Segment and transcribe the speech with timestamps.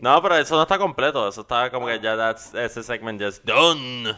[0.00, 1.28] No, pero eso no está completo.
[1.28, 4.16] Eso está como que ya that's, ese segment ya es done.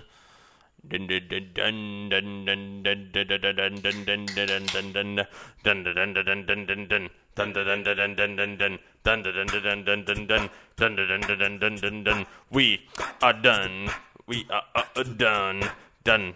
[12.50, 12.80] We
[13.22, 13.88] are done.
[14.26, 15.60] We are uh, done.
[16.04, 16.34] Done.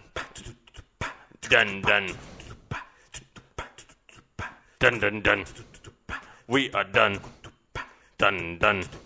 [1.49, 1.81] Done.
[1.81, 2.07] Done.
[4.79, 4.99] Done.
[4.99, 5.21] Done.
[5.21, 5.45] Done.
[6.47, 7.19] We are done.
[8.17, 8.57] Done.
[8.59, 9.04] Done.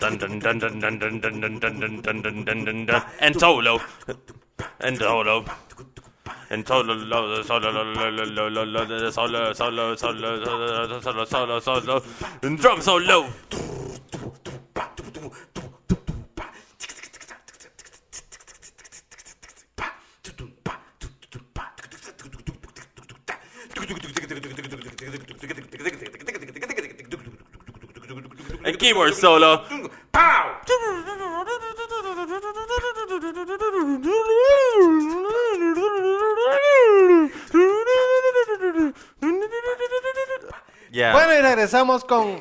[0.00, 3.02] Dun, dun, dun, dun, dun, dun, dun, dun, dun, dun, dun, dun, dun, dun, dun.
[3.20, 3.78] And solo.
[4.80, 5.44] And solo.
[6.48, 12.02] And solo, solo, solo, solo, solo, solo, solo, solo, solo, solo,
[12.42, 13.28] and drum solo.
[28.80, 29.62] Keyboard solo.
[40.90, 41.12] Yeah.
[41.12, 42.38] Bueno, y regresamos con.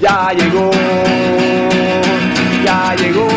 [0.00, 0.70] Ya llegó,
[2.64, 3.28] ya llegó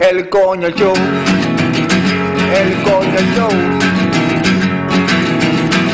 [0.00, 0.94] el coño show,
[2.54, 3.50] el coño show.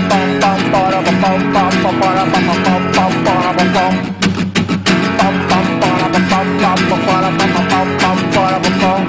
[0.09, 3.95] Pam, pam, para, pam, pam, pam, pam, para, pam, pam, pam, pam, para, pam, pam.
[5.19, 9.03] Pam, pam, para, pam, pam, pam, pam, para, pam, pam, pam, pam, para, pam, pam.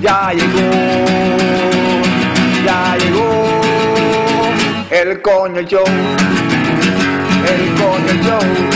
[0.00, 0.70] Ya llegó,
[2.64, 3.32] ya llegó
[4.90, 5.84] el coño show,
[7.48, 8.71] el coño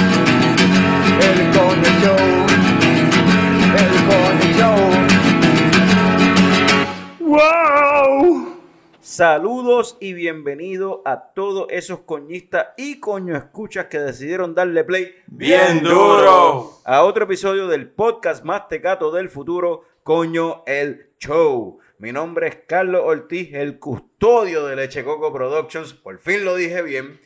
[9.17, 15.83] Saludos y bienvenido a todos esos coñistas y coño escuchas que decidieron darle play Bien
[15.83, 16.83] duro.
[16.85, 21.79] a otro episodio del podcast más tecato del futuro, Coño el Show.
[21.97, 25.95] Mi nombre es Carlos Ortiz, el custodio de Leche Coco Productions.
[25.95, 27.19] Por fin lo dije bien.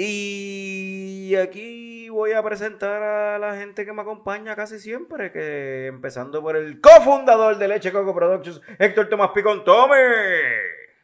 [0.00, 6.40] Y aquí voy a presentar a la gente que me acompaña casi siempre, que empezando
[6.40, 9.96] por el cofundador de Leche Coco Productions, Héctor Tomás Picón Tome.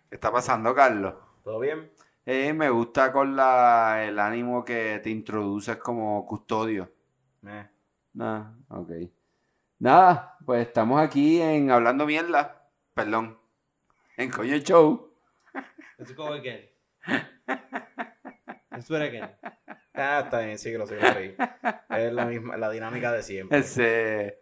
[0.08, 1.12] ¿Qué está pasando, Carlos?
[1.42, 1.90] ¿Todo bien?
[2.24, 6.88] Eh, me gusta con la, el ánimo que te introduces como custodio.
[7.44, 7.66] Eh.
[8.12, 8.92] Nada, ok.
[9.80, 12.68] Nada, pues estamos aquí en Hablando Mierda.
[12.94, 13.40] Perdón.
[14.16, 15.10] En Coño Show.
[15.98, 16.70] Let's go again.
[18.78, 19.30] It again.
[19.96, 20.96] Ah, está bien, sí que lo sé.
[21.88, 23.58] Es la misma, la dinámica de siempre.
[23.58, 24.40] Ese.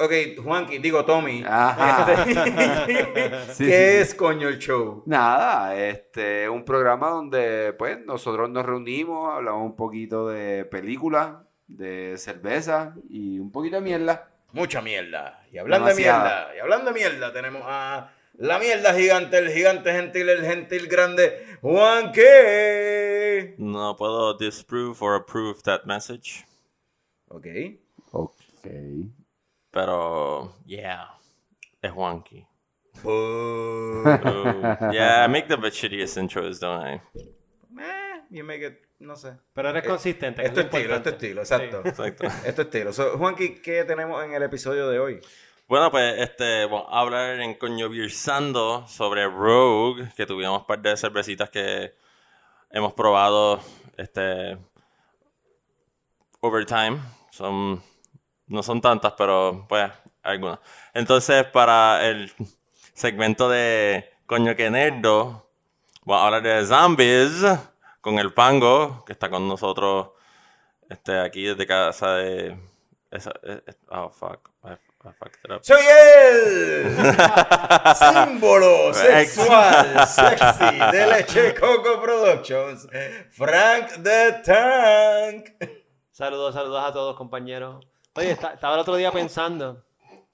[0.00, 0.12] Ok,
[0.42, 1.44] Juanqui, digo Tommy.
[1.46, 2.24] Ajá.
[2.86, 5.04] ¿Qué Sí, sí, es coño el show?
[5.06, 11.36] Nada, este es un programa donde pues nosotros nos reunimos, hablamos un poquito de películas,
[11.68, 14.30] de cerveza y un poquito de mierda.
[14.52, 15.44] Mucha mierda.
[15.52, 19.92] Y hablando de mierda, y hablando de mierda, tenemos a la mierda gigante, el gigante
[19.92, 22.20] gentil, el gentil grande, Juanqui.
[23.58, 26.44] No puedo disprove or approve that message.
[27.28, 27.46] Ok.
[28.12, 28.66] Ok.
[29.70, 31.08] Pero, yeah,
[31.82, 32.46] es wonky.
[33.02, 33.10] Boo.
[33.10, 34.62] Ooh,
[34.92, 37.00] yeah, I make the shittiest intros, don't I?
[37.14, 39.36] Eh, you make it, no sé.
[39.54, 40.42] Pero eres consistente.
[40.42, 41.82] que Esto es es lo estilo, esto es estilo, exacto.
[41.84, 42.26] Exacto.
[42.26, 42.92] Esto es estilo.
[42.92, 45.20] So, Juanqui, ¿qué tenemos en el episodio de hoy?
[45.68, 50.80] Bueno, pues este, vamos a hablar en Coño Virsando sobre Rogue, que tuvimos un par
[50.80, 51.94] de cervecitas que
[52.70, 53.60] hemos probado
[53.96, 54.58] este
[56.40, 57.00] overtime.
[57.30, 57.82] Son,
[58.46, 59.90] no son tantas, pero pues
[60.22, 60.58] algunas.
[60.94, 62.32] Entonces, para el
[62.94, 65.48] segmento de Coño que Nerdo,
[66.04, 67.44] vamos a hablar de zombies
[68.00, 70.10] con el Pango, que está con nosotros
[70.88, 72.58] este, aquí desde casa de...
[73.10, 74.50] esa- eh, eh, oh, fuck.
[75.62, 76.96] ¡Soy el
[78.26, 82.88] símbolo sexual sexy de Leche Coco Productions,
[83.30, 85.50] Frank the Tank.
[86.10, 87.86] Saludos, saludos a todos, compañeros.
[88.14, 89.84] Oye, esta- estaba el otro día pensando.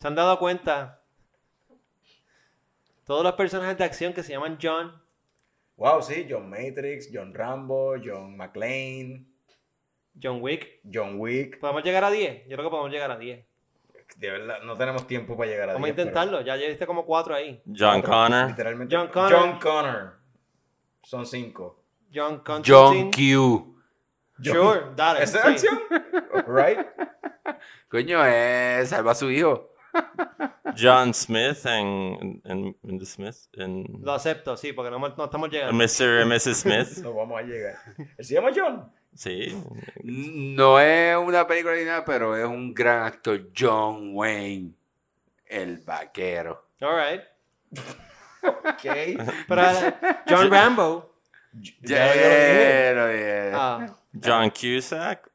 [0.00, 1.02] ¿Se han dado cuenta?
[3.04, 4.98] Todos los personajes de acción que se llaman John.
[5.76, 9.26] Wow, sí, John Matrix, John Rambo, John McClane,
[10.20, 10.80] John Wick.
[10.90, 11.58] John Wick.
[11.60, 12.44] ¿Podemos llegar a 10?
[12.48, 13.44] Yo creo que podemos llegar a 10.
[14.16, 16.40] De verdad, no tenemos tiempo para llegar a Vamos a 10, pero- intentarlo.
[16.42, 17.62] Ya llegaste como 4 ahí.
[17.76, 18.48] John Connor.
[18.48, 18.94] Literalmente.
[18.96, 19.32] John Connor.
[19.32, 20.12] John Connor.
[21.02, 21.84] Son cinco.
[22.14, 23.10] John John Constantine.
[23.10, 23.74] Q.
[24.42, 25.22] Sure, dale.
[25.22, 25.66] ¿Esa es sí.
[25.68, 25.80] acción?
[26.46, 26.78] Right?
[27.88, 29.70] Coño, eh, salva a su hijo.
[30.76, 33.36] John Smith en, en, en The Smith.
[33.52, 35.72] En, Lo acepto, sí, porque no, no estamos llegando.
[35.74, 36.22] Mr.
[36.22, 36.56] y Mrs.
[36.56, 36.88] Smith.
[37.02, 37.76] No vamos a llegar.
[38.18, 38.90] ¿Él se llama John?
[39.14, 39.56] Sí.
[40.02, 44.72] No es una película ni nada, pero es un gran actor, John Wayne,
[45.46, 46.66] el vaquero.
[46.80, 47.22] All right.
[48.42, 48.84] Ok.
[49.48, 49.62] Pero
[50.28, 51.14] John Rambo.
[51.80, 53.52] Ya lo dije.
[53.54, 53.86] Ah,
[54.22, 55.30] John Cusack.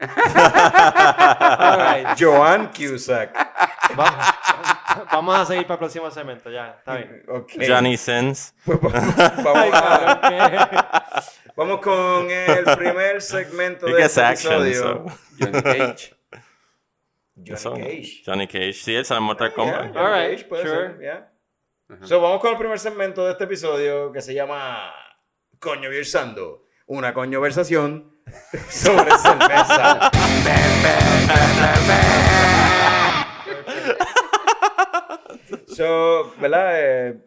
[0.00, 2.06] all right.
[2.20, 3.32] Joan Cusack.
[3.98, 6.76] Va- vamos a seguir para el próximo segmento, ya.
[6.78, 7.22] Está bien.
[7.28, 7.52] Ok.
[7.66, 8.54] Johnny Sins.
[8.64, 11.22] Pues vamos, Ay, a-.
[11.56, 14.64] vamos con el primer segmento de este action.
[14.66, 15.04] episodio.
[15.08, 15.18] So.
[15.38, 16.14] Johnny Cage.
[17.36, 18.22] Johnny So, Cage.
[18.24, 18.72] Johnny Cage.
[18.74, 19.80] Sí, él sale en Mortal Yeah, Kombat.
[19.94, 20.86] Johnny All right, Cage puede sure.
[20.88, 21.30] ser, yeah.
[22.02, 24.92] So, vamos con el primer segmento de este episodio que se llama
[25.58, 26.66] Coño Virsando.
[26.86, 28.12] Una conversación
[28.68, 30.10] sobre cerveza.
[35.66, 36.74] so, ¿verdad?
[36.80, 37.18] Eh,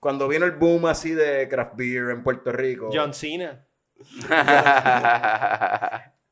[0.00, 3.64] cuando vino el boom así de craft beer en Puerto Rico, John Cena.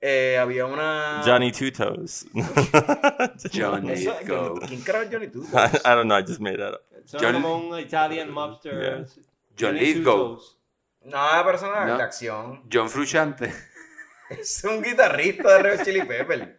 [0.00, 1.22] eh, había una...
[1.24, 2.26] Johnny Two Toes.
[3.52, 4.54] Johnny Go.
[4.66, 5.42] ¿Quién carajo Johnny Two?
[5.52, 6.80] I, I don't know, I just made that up.
[7.04, 8.80] Son John- como un Italian mobster.
[8.80, 9.04] Yeah.
[9.56, 10.40] John Johnny Lithgow.
[11.04, 11.96] No, persona No.
[11.96, 12.62] de acción.
[12.72, 13.52] John Frusciante.
[14.30, 16.56] Es un guitarrista de Red Chili Pepper.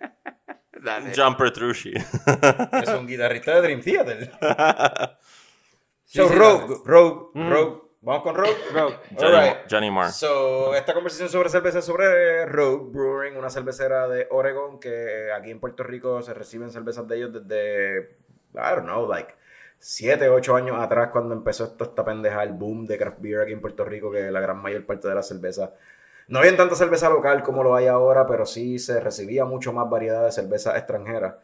[0.82, 1.12] Dale.
[1.16, 1.94] John Petrucci.
[1.94, 4.32] Es un guitarrista de Dream Theater.
[6.12, 7.50] So, sí, Rogue, Rogue, Mm.
[7.52, 7.82] Rogue.
[8.02, 8.56] Vamos con Rogue.
[8.74, 8.96] Rogue.
[9.16, 9.58] Johnny, Alright.
[9.70, 10.12] Johnny Marr.
[10.12, 15.52] So, esta conversación sobre cerveza es sobre Rogue Brewing, una cervecera de Oregon que aquí
[15.52, 18.18] en Puerto Rico se reciben cervezas de ellos desde,
[18.56, 19.36] I don't know, like
[19.78, 23.52] 7, 8 años atrás cuando empezó esto, esta pendeja, el boom de craft beer aquí
[23.52, 25.74] en Puerto Rico, que la gran mayor parte de la cerveza.
[26.28, 29.88] No había tanta cerveza local como lo hay ahora, pero sí se recibía mucho más
[29.90, 31.40] variedad de cerveza extranjera.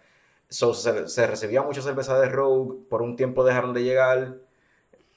[0.49, 4.35] So, se, se recibía mucha cerveza de Rogue, por un tiempo dejaron de llegar,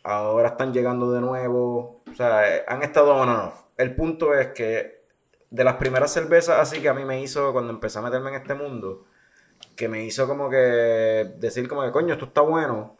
[0.09, 3.63] ahora están llegando de nuevo, o sea, eh, han estado on and off.
[3.77, 5.03] El punto es que
[5.51, 8.37] de las primeras cervezas así que a mí me hizo cuando empecé a meterme en
[8.37, 9.05] este mundo,
[9.77, 10.57] que me hizo como que
[11.39, 12.97] decir como que coño, esto está bueno,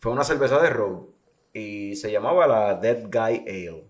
[0.00, 1.06] fue una cerveza de Rogue
[1.52, 3.86] y se llamaba la Dead Guy Ale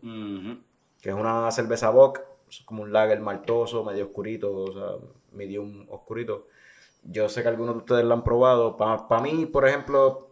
[1.03, 2.21] que es una cerveza bock,
[2.65, 6.47] como un lager maltoso, medio oscurito, o sea, medium oscurito.
[7.05, 8.77] Yo sé que algunos de ustedes la han probado.
[8.77, 10.27] Para mí, por ejemplo, pa-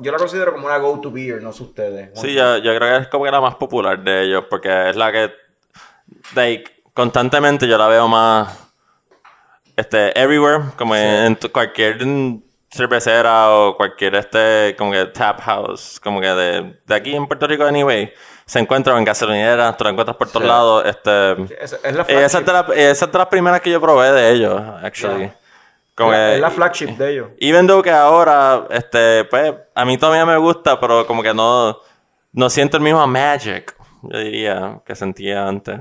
[0.00, 2.10] yo la considero como una go-to beer, no sé ustedes.
[2.20, 4.96] Sí, yo, yo creo que es como que la más popular de ellos, porque es
[4.96, 5.32] la que,
[6.34, 8.56] like, constantemente yo la veo más,
[9.76, 11.98] este, everywhere, como en, cualquier
[12.70, 17.46] cervecera o cualquier, este, como que tap house, como que de, de aquí en Puerto
[17.46, 18.12] Rico, anyway,
[18.46, 20.48] se encuentra en gasolineras, tú la encuentras por todos Sí.
[20.48, 21.32] lados, este...
[21.62, 24.12] Es, es la esa es, de la- esa es de las primeras que yo probé
[24.12, 25.18] de ellos, actually.
[25.24, 25.36] Yeah.
[25.94, 27.28] Como la- que- es la flagship de ellos.
[27.38, 31.78] Even though que ahora, este, pues, a mí todavía me gusta, pero como que no,
[32.32, 35.80] no siento el mismo magic, yo diría, que sentía antes.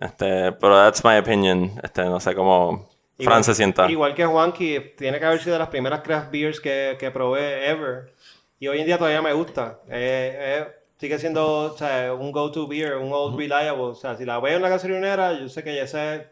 [0.00, 1.72] Este, pero that's my opinion.
[1.82, 2.88] Este, no sé cómo
[3.20, 3.90] Fran se sienta.
[3.90, 7.68] Igual que Juanqui, tiene que haber sido de las primeras craft beers que, que probé
[7.68, 8.12] ever.
[8.60, 9.80] Y hoy en día todavía me gusta.
[9.88, 13.82] Eh, eh, sigue siendo o sea, un go-to beer, un old reliable.
[13.82, 16.28] O sea, si la veo en la gasolinera, yo sé que ya sé.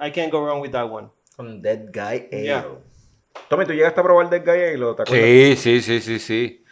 [0.00, 1.08] I can't go wrong with that one.
[1.36, 2.42] Con Dead Guy Ale.
[2.42, 2.66] Yeah.
[3.48, 4.94] Tommy, ¿tú llegaste a probar Dead Guy Ale?
[4.94, 5.08] ¿Te acuerdas?
[5.08, 6.64] Sí, sí, sí, sí, sí.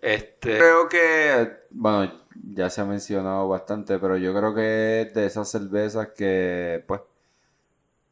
[0.00, 2.12] Este, creo que, bueno,
[2.52, 7.00] ya se ha mencionado bastante, pero yo creo que es de esas cervezas que, pues,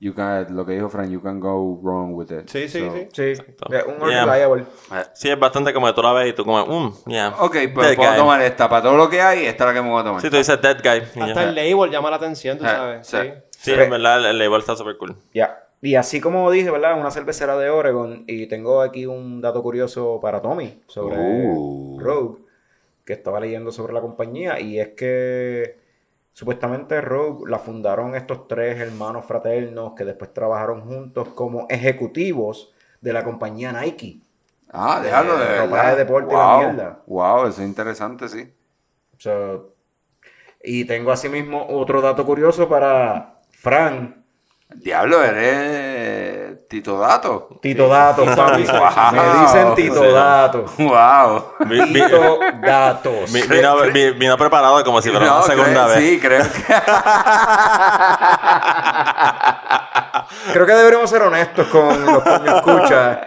[0.01, 2.49] you can, lo que dijo Fran, you can go wrong with it.
[2.49, 3.09] Sí, sí, So, sí.
[3.13, 4.25] Sí, eh, un Yeah.
[4.25, 4.65] reliable.
[5.13, 7.29] Sí, es bastante como que tú la ves y tú como, mm, yeah.
[7.39, 8.19] Ok, pues Dead puedo guy.
[8.19, 8.69] tomar esta.
[8.69, 10.21] Para todo lo que hay, esta es la que me voy a tomar.
[10.23, 11.23] Sí, tú dices dead guy.
[11.23, 13.07] Hasta el label llama la atención, tú Ah, sabes.
[13.07, 13.17] sí.
[13.51, 13.71] Sí.
[13.71, 15.15] Sí, en verdad, el, el label está súper cool.
[15.33, 15.62] Ya.
[15.83, 17.01] Y así como dije, ¿verdad?
[17.01, 18.25] Una cervecera de Oregon.
[18.29, 21.99] Y tengo aquí un dato curioso para Tommy sobre Uh.
[21.99, 22.41] Rogue,
[23.05, 24.61] que estaba leyendo sobre la compañía.
[24.61, 25.79] Y es que
[26.33, 32.73] supuestamente Rogue la fundaron estos tres hermanos fraternos que después trabajaron juntos como ejecutivos
[33.03, 34.23] de la compañía Nike.
[34.71, 35.85] Ah, De déjalo de ropa verdad.
[35.85, 36.59] de deporte y la wow.
[36.65, 37.03] mierda.
[37.07, 38.53] Wow, eso es interesante, sí.
[39.19, 39.75] So,
[40.63, 44.22] y tengo asimismo otro dato curioso para Fran.
[44.77, 47.59] Diablo, eres Tito Dato.
[47.61, 48.65] Tito Datos, papi.
[48.73, 49.13] Wow.
[49.13, 50.13] Me dicen Tito Sí.
[50.13, 50.71] Datos.
[50.79, 51.45] Wow.
[51.93, 53.33] Tito Datos.
[53.33, 55.99] vi- vino, vi- vino preparado como si fuera No, una segunda creo- vez.
[55.99, 56.75] Sí, creo que.
[60.53, 63.21] Creo que deberíamos ser honestos con los que nos escuchan.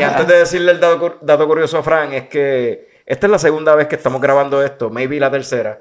[0.00, 3.30] Y antes de decirle el dato, cur- dato curioso a Fran, es que esta es
[3.30, 5.80] la segunda vez que estamos grabando esto, maybe la tercera.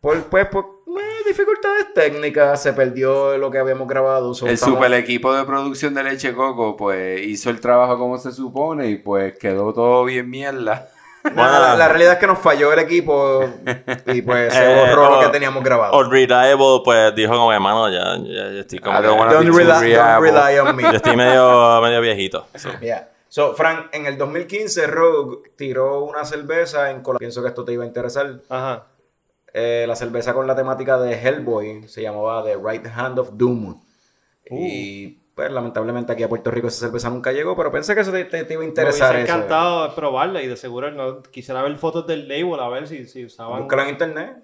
[0.00, 0.83] Por, pues, por eh,
[1.26, 4.34] dificultades técnicas, se perdió lo que habíamos grabado.
[4.34, 8.18] so El estamos- super equipo de producción de Leche Coco, pues hizo el trabajo como
[8.18, 10.88] se supone y pues quedó todo bien mierda.
[11.34, 13.42] Nada, la, la realidad es que nos falló el equipo
[14.06, 15.92] y pues se Eh, borró lo o- que teníamos grabado.
[15.94, 18.98] Old Reliable, pues dijo como, hermano, ya, ya, ya estoy como.
[18.98, 20.82] I don't Don't, rely, don't rely on me.
[20.82, 22.46] yo estoy medio, medio viejito.
[22.56, 22.68] so.
[22.80, 23.08] Yeah.
[23.30, 27.18] So, Frank, en el 2015 Rogue tiró una cerveza en colaboración.
[27.18, 28.40] Pienso que esto te iba a interesar.
[28.48, 28.84] Ajá.
[29.56, 33.80] Eh, la cerveza con la temática de Hellboy se llamaba The Right Hand of Doom.
[34.50, 38.12] Y pues lamentablemente aquí a Puerto Rico esa cerveza nunca llegó, pero pensé que eso
[38.12, 39.14] te, te- te iba a Me interesar.
[39.14, 39.34] hubiese eso.
[39.36, 43.24] encantado probarla y de seguro no, quisiera ver fotos del label a ver si, si
[43.24, 43.62] usaban.
[43.62, 44.36] Búscala en internet.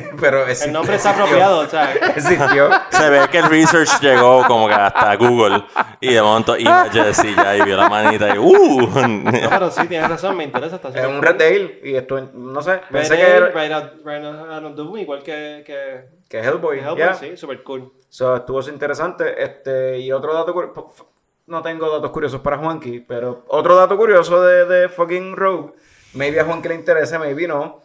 [0.20, 1.92] pero El nombre está apropiado, o sea.
[2.16, 2.68] Existió.
[2.90, 5.64] Se ve que el research llegó como que hasta Google
[6.00, 8.80] y de momento images y ya y vio la manita y ¡uh!
[9.08, 10.76] No, pero sí, tienes razón, me interesa.
[10.76, 14.24] Está Es un Red Ale y esto, no sé, pensé que, era- Right Out- Right
[14.24, 16.78] Out of Doom, igual que, que, que Hellboy.
[16.80, 17.14] Hellboy, yeah.
[17.14, 17.92] sí, super cool.
[18.08, 19.42] So, estuvo interesante.
[19.42, 21.04] Este, y otro dato cur- p- f-
[21.46, 25.74] no tengo datos curiosos para Juanqui, pero otro dato curioso de, de fucking Rogue,
[26.14, 27.82] maybe a Juanqui le interese, maybe no.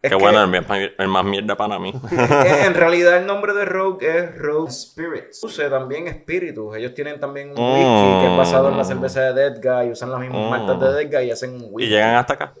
[0.00, 1.92] Es Qué que, bueno, el, más- el más mierda para mí.
[2.12, 5.42] en realidad el nombre de Rogue es Rogue Spirits.
[5.42, 6.76] Use también espíritus.
[6.76, 10.10] Ellos tienen también un whisky que es basado en la cerveza de Dead Guy, usan
[10.12, 10.50] las mismas Mm.
[10.50, 11.90] maltas de Dead Guy y hacen un y whisky.
[11.90, 12.52] llegan hasta acá.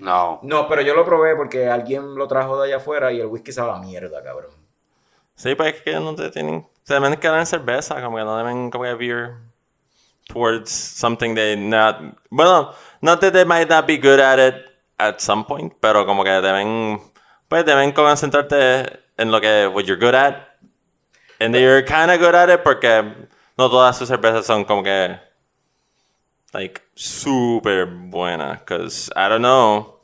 [0.00, 0.40] No.
[0.42, 3.52] No, pero yo lo probé porque alguien lo trajo de allá afuera y el whisky
[3.52, 4.50] sabe a mierda, cabrón.
[5.34, 6.66] Sí, pues es que no te tienen.
[6.82, 9.30] Se deben quedar en cerveza, como que no deben como que veer
[10.28, 11.96] towards something they not.
[12.30, 14.54] Bueno, not that they might not be good at it
[15.08, 17.00] at some point, pero como que deben.
[17.48, 20.48] Pues deben concentrarte en lo que what you're good at.
[21.40, 23.02] And you're kind of good at it porque
[23.58, 25.18] no todas sus cervezas son como que.
[26.52, 28.60] Like, super buenas.
[28.60, 30.00] Because, I don't know.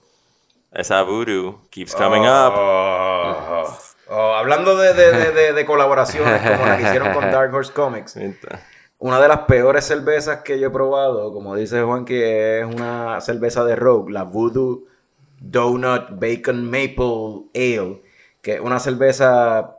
[0.73, 2.53] Esa voodoo keeps coming up.
[2.55, 3.79] Oh,
[4.11, 7.73] oh, hablando de, de, de, de- de colaboraciones como la que hicieron con Dark Horse
[7.73, 8.17] Comics,
[8.99, 13.21] una de las peores cervezas que yo he probado, como dice Juan, que es una
[13.21, 14.85] cerveza de Rogue, la Voodoo
[15.41, 18.03] Donut Bacon Maple Ale,
[18.43, 19.77] que es una cerveza.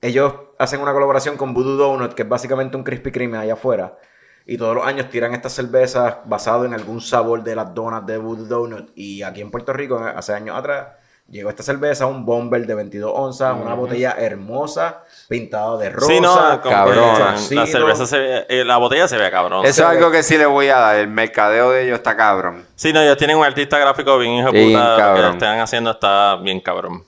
[0.00, 3.98] Ellos hacen una colaboración con Voodoo Donut, que es básicamente un Krispy Kreme allá afuera.
[4.46, 8.18] Y todos los años tiran estas cervezas basado en algún sabor de las donas de
[8.18, 8.90] Voodoo Donut.
[8.96, 10.88] Y aquí en Puerto Rico, hace años atrás,
[11.28, 16.06] llegó esta cerveza, un bomber de 22 onzas, una botella hermosa, pintada de rosa.
[16.06, 17.18] Sí, no, cabrón.
[17.50, 19.64] La cerveza se ve, eh, la botella se ve cabrón.
[19.64, 20.96] Eso es algo que sí le voy a dar.
[20.96, 22.64] El mercadeo de ellos está cabrón.
[22.76, 25.14] Sí, no, ellos tienen un artista gráfico bien hijo de Bien puta.
[25.16, 27.04] Lo que están haciendo está bien cabrón.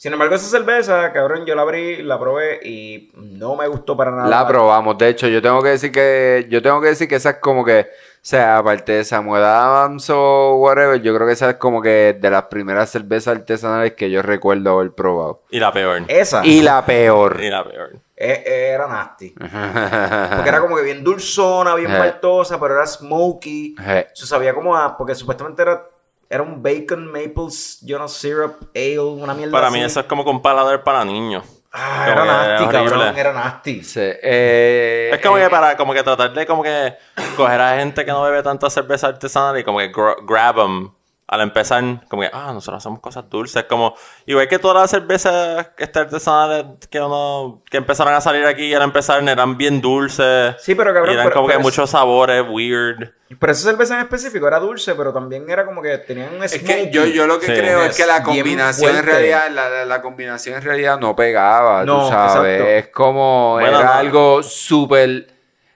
[0.00, 4.10] Sin embargo, esa cerveza, cabrón, yo la abrí, la probé y no me gustó para
[4.10, 4.28] nada.
[4.28, 4.96] La probamos.
[4.96, 7.62] De hecho, yo tengo que decir que yo tengo que decir que esa es como
[7.62, 7.86] que,
[8.22, 12.30] sea, aparte de Samuel Adams o whatever, yo creo que esa es como que de
[12.30, 15.42] las primeras cervezas artesanales que yo recuerdo haber probado.
[15.50, 16.02] Y la peor.
[16.08, 17.40] Esa Y la peor.
[17.42, 17.98] Y la peor.
[18.16, 19.30] eh, era nasty.
[19.30, 21.98] Porque era como que bien dulzona, bien Eh.
[21.98, 23.74] maltosa, pero era smoky.
[23.86, 24.06] Eh.
[24.12, 24.96] Se sabía como a...
[24.98, 25.86] Porque supuestamente era,
[26.28, 29.78] era un bacon maples, yo no syrup, ale, una mierda Para así.
[29.78, 31.44] mí eso es como con paladar para niños.
[31.72, 33.84] Ah, era nasty, cabrón, era nasty.
[33.84, 36.94] Sí, eh, Es como eh, que para como que tratar de como que
[37.36, 40.90] coger a gente que no bebe tanta cerveza artesanal y como que gr- grab them
[41.32, 43.94] al empezar como que ah nosotros hacemos cosas dulces como
[44.26, 48.74] igual que todas las cervezas que están artesanales que uno que empezaron a salir aquí
[48.74, 51.64] al empezar eran bien dulces Sí, pero cabrón, y eran pero- como que pero es-
[51.66, 55.98] muchos sabores weird Pero esa cerveza en específico era dulce, pero también era como que
[55.98, 57.52] tenían un Es que yo, yo lo que Sí.
[57.52, 61.14] creo es que la Es combinación en realidad, la, la- la combinación en realidad no
[61.14, 62.54] pegaba, No, tú sabes.
[62.56, 62.70] exacto.
[62.72, 63.92] Es como, Bueno, era no.
[63.92, 65.28] algo súper.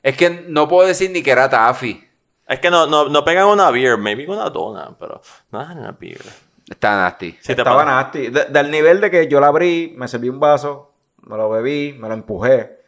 [0.02, 2.04] Es que no puedo decir ni que era taffy.
[2.48, 5.20] Es que no, no, no pegan una beer maybe una dona pero
[5.50, 6.20] no es una beer
[6.68, 7.32] Está nasty.
[7.32, 7.90] Sí, te Estaba pasa.
[7.94, 8.28] nasty.
[8.28, 11.94] De- del nivel de que yo la abrí, me serví un vaso, me lo bebí,
[11.98, 12.78] me lo empujé,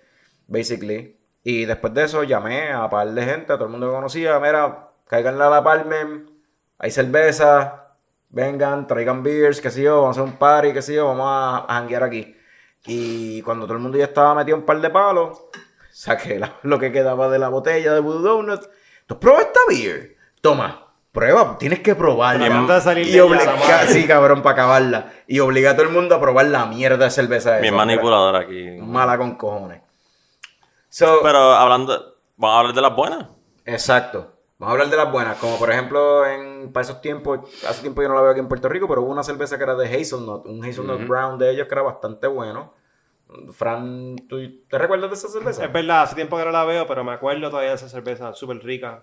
[0.47, 1.15] basically.
[1.45, 3.95] Y después de eso llamé a un par de gente, a todo el mundo que
[3.95, 6.31] conocía, mira, caigan a la Palmen,
[6.79, 7.89] hay cerveza,
[8.31, 11.27] vengan, traigan beers, qué sé yo, vamos a hacer un party, qué sé yo, vamos
[11.29, 12.35] a, a janguear aquí.
[12.87, 15.39] Y cuando todo el mundo ya estaba metido un par de palos,
[15.93, 18.63] saqué la- lo que quedaba de la botella de Voodoo Donut.
[19.07, 20.17] ¿Tú pruebas esta beer?
[20.41, 22.75] Toma, prueba, tienes que probarla.
[22.75, 25.13] De salir Y obliga- sí, cabrón, para acabarla.
[25.27, 27.59] Y obliga a todo el mundo a probar la mierda de cerveza.
[27.59, 28.77] bien esa, manipulador aquí.
[28.81, 29.83] Mala con cojones.
[30.89, 33.27] So, pero hablando vamos a hablar de las buenas
[33.65, 34.33] Exacto.
[34.59, 35.37] Vamos a hablar de las buenas.
[35.39, 38.49] Como por ejemplo, en, para esos tiempos, hace tiempo yo no la veo aquí en
[38.49, 41.67] Puerto Rico, pero hubo una cerveza que era de Hazelnut, un Hazelnut Brown de ellos
[41.69, 42.73] que era bastante bueno.
[43.53, 44.37] Fran, ¿tú
[44.69, 45.65] te recuerdas de esa cerveza?
[45.65, 48.33] Es verdad, hace tiempo que no la veo, pero me acuerdo todavía de esa cerveza
[48.35, 49.03] súper rica.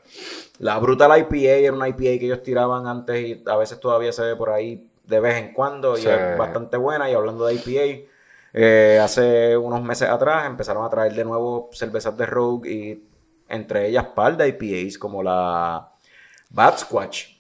[0.60, 4.22] La Brutal IPA era una IPA que ellos tiraban antes y a veces todavía se
[4.24, 6.10] ve por ahí de vez en cuando y Sí.
[6.10, 7.10] es bastante buena.
[7.10, 8.10] Y hablando de IPA,
[8.56, 13.04] Eh, hace unos meses atrás empezaron a traer de nuevo cervezas de Rogue y
[13.50, 15.90] entre ellas par de IPAs como la
[16.52, 17.33] Bad Squatch,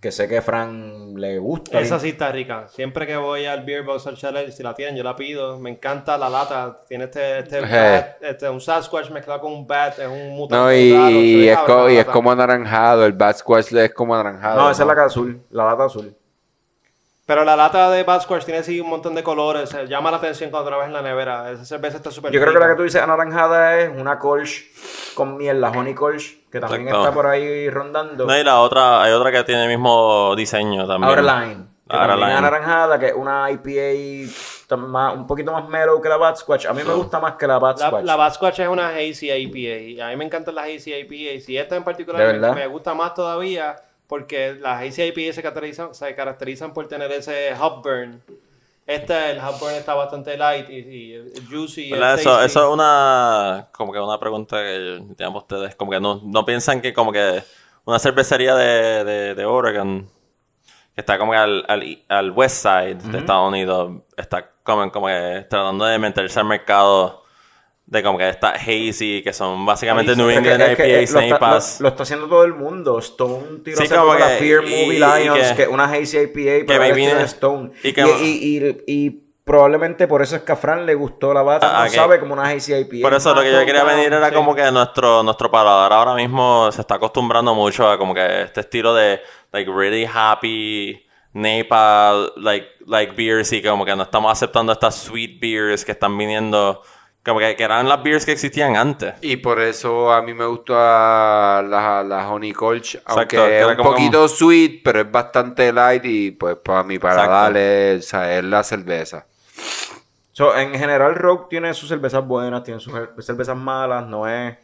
[0.00, 1.80] que sé que Fran le gusta.
[1.80, 2.68] Esa sí está rica.
[2.68, 5.58] Siempre que voy al Beer Box al Chalet, si la tienen, yo la pido.
[5.58, 6.82] Me encanta la lata.
[6.86, 7.90] Tiene este, este, Ejé.
[7.90, 9.98] bat, este un Sasquatch mezclado con un bat.
[9.98, 10.56] Es un mutante.
[10.56, 13.04] No, y, raro, es, co- y es como anaranjado.
[13.04, 14.60] El Bad Squash es como anaranjado.
[14.60, 16.14] No, esa es la azul, la lata azul.
[17.28, 19.68] Pero la lata de Bad Squatch tiene así un montón de colores.
[19.68, 21.50] Se llama la atención cuando la ves en la nevera.
[21.52, 24.62] Esa cerveza está súper Yo creo que la que tú dices anaranjada es una Kolsch
[25.14, 27.02] con miel, la Honey Kolsch, que también Exacto.
[27.02, 28.24] está por ahí rondando.
[28.24, 31.10] No, y la otra, hay otra que tiene el mismo diseño también.
[31.10, 31.66] Outer Line.
[31.86, 36.16] Que Outer también anaranjada, que es una IPA más- un poquito más mellow que la
[36.16, 36.64] Bad Squatch.
[36.64, 38.04] A mí me gusta más que la Bad La, Squatch.
[38.06, 40.06] la Bad Squatch es una hazy IPA.
[40.06, 41.44] A mí me encantan las hazy IPA.
[41.46, 43.76] Y esta en particular me gusta más todavía
[44.08, 48.20] porque las IPA se caracterizan, se caracterizan por tener ese hop burn.
[48.86, 51.92] Este, el hop burn está bastante light y, y juicy.
[51.92, 56.80] Eso, es una, como que una pregunta que digamos ustedes, como que no, no piensan
[56.80, 57.42] que como que
[57.84, 60.08] una cervecería de, de, de Oregon,
[60.94, 65.08] que está como que al, al, al west side de Estados Unidos, está como, como
[65.08, 67.24] que tratando de meterse al mercado
[67.90, 70.14] de como que está hazy, que son básicamente.
[70.14, 71.80] New que- England es que, IPAs, lo, está, NAPAs.
[71.80, 72.98] lo- lo está haciendo todo el mundo.
[72.98, 76.18] Stone tiró Sí, como poco la que- Fear y- Movie Lions, que- que, una Hazy
[76.18, 76.84] IPA, pero
[77.24, 77.70] Stone.
[77.82, 81.90] y que- probablemente por eso es que a Fran le gustó la bata, Ah, no
[81.90, 83.00] sabe como una Hazy IPA.
[83.00, 84.34] Por eso lo que yo quería venir era sí.
[84.34, 88.60] como que nuestro, nuestro paladar ahora mismo se está acostumbrando mucho a como que este
[88.60, 91.02] estilo de like really happy
[91.32, 96.16] Napa like like beers y como que no estamos aceptando estas sweet beers que están
[96.18, 96.82] viniendo
[97.36, 99.14] que, que eran las beers que existían antes.
[99.22, 103.66] Y por eso a mí me gustó a la, la Honey Colch, aunque que es
[103.66, 107.58] un como- poquito sweet, pero es bastante light y pues para mi paladar Exacto.
[107.98, 109.26] es, o sea, es la cerveza.
[110.32, 114.56] So, en general, Rogue tiene sus cervezas buenas, tiene sus cer- cervezas malas, no es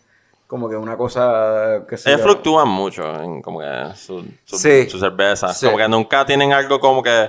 [0.46, 2.10] como que una cosa que se.
[2.10, 3.66] Ellos fluctúan mucho en como que
[3.96, 4.88] su, su, Sí.
[4.88, 5.52] su cerveza.
[5.52, 5.66] Sí.
[5.66, 7.28] Como que nunca tienen algo como que...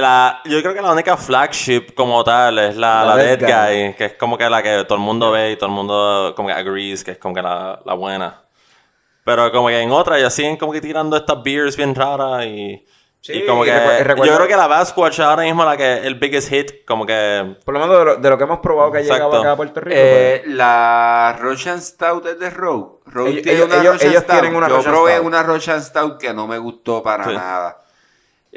[0.00, 3.84] La, yo creo que la única flagship como tal es la, La la Dead Guy.
[3.86, 6.32] Guy, que es como que la que todo el mundo ve y todo el mundo
[6.36, 8.42] como que agrees que es como que la, la buena.
[9.24, 12.84] Pero como que en otra ya siguen como que tirando estas beers bien raras y...
[13.20, 13.70] Sí, y como que...
[13.70, 17.56] y yo creo que la Basquatch ahora mismo la que el biggest hit, como que...
[17.64, 19.56] Por lo menos de lo, de lo que hemos probado que ha llegado acá a
[19.56, 19.96] Puerto Rico.
[19.98, 23.00] Eh, la Russian Stout es de Rogue.
[23.06, 24.40] Rogue Ellos- tiene ellos- una ellos- Russian ellos Stout.
[24.40, 25.26] tienen una Yo Russian probé Stout.
[25.26, 27.34] una Russian Stout que no me gustó para Sí.
[27.34, 27.78] nada.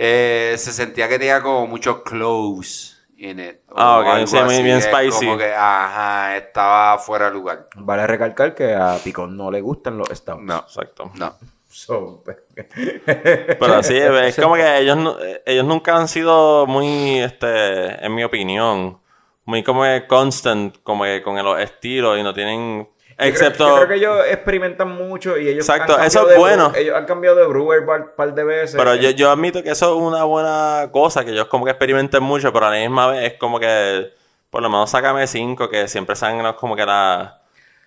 [0.02, 3.58] Eh, se sentía que tenía como muchos cloves en it.
[3.70, 4.64] o Ah, ok, sí, muy así.
[4.64, 5.26] bien spicy.
[5.26, 7.68] Como que, ajá, estaba fuera de lugar.
[7.76, 10.42] vale recalcar que a Picón no le gustan los stouts.
[10.42, 11.12] No, Exacto.
[11.16, 11.34] no.
[11.68, 12.24] So,
[13.06, 18.16] Pero así es, es como que ellos, eh, ellos nunca han sido muy, este, en
[18.16, 19.00] mi opinión,
[19.46, 22.88] muy como que constant, como que con los estilos y no tienen,
[23.20, 23.68] excepto...
[23.68, 26.34] Yo creo, yo creo que ellos experimentan mucho y ellos Exacto, han eso cambiado es
[26.36, 26.72] de bueno.
[26.78, 28.76] ellos han cambiado de brewer un par de veces.
[28.78, 32.24] Pero yo, yo admito que eso es una buena cosa, que ellos como que experimenten
[32.24, 34.12] mucho, pero a la misma vez es como que,
[34.50, 37.36] por lo menos sácame cinco, que siempre salen como que la...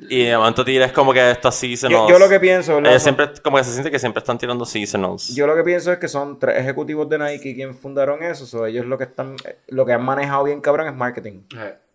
[0.08, 2.08] Y de momento tires como que estos seasonals.
[2.08, 2.78] Yo- yo lo que pienso.
[2.78, 5.32] Ellos Son- siempre, como que se siente que siempre están tirando seasonals.
[5.32, 8.44] Yo lo que pienso es que son tres ejecutivos de Nike quienes fundaron eso.
[8.44, 9.36] so, ellos lo que están,
[9.68, 11.42] lo que han manejado bien cabrón es marketing.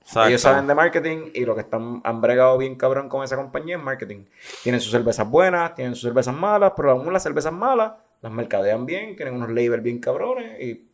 [0.08, 0.30] Exacto.
[0.30, 3.76] Ellos saben de marketing y lo que están, han bregado bien cabrón con esa compañía
[3.76, 4.24] es marketing.
[4.64, 7.92] Tienen sus cervezas buenas, tienen sus cervezas malas, pero aún las cervezas malas
[8.22, 10.88] las mercadean bien, tienen unos labels bien cabrones y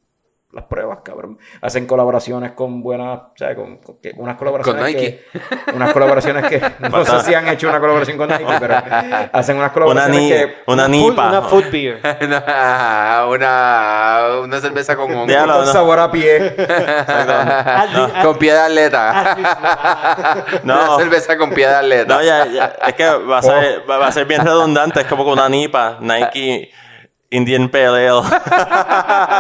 [0.54, 1.40] las pruebas, cabrón.
[1.62, 5.24] Hacen colaboraciones con buenas, o sea, con, con que- unas colaboraciones Con Nike.
[5.34, 8.76] que, unas colaboraciones que no sé si han hecho una colaboración con Nike, pero
[9.34, 11.28] hacen unas Una, colaboraciones ni, que una nipa.
[11.30, 12.00] Una food beer.
[12.22, 15.26] una, una, una cerveza con hongo.
[15.26, 15.54] Diablo.
[15.56, 15.72] con no.
[15.74, 16.56] sabor a pie.
[18.24, 19.38] Con pie de atleta.
[20.64, 20.76] No.
[20.96, 22.14] Una cerveza con pie de atleta.
[22.16, 25.08] No, ya, ya, es que va a ser, va va a ser bien redundante, es
[25.08, 26.72] como con una nipa, Nike
[27.34, 28.22] Indian Pale Ale.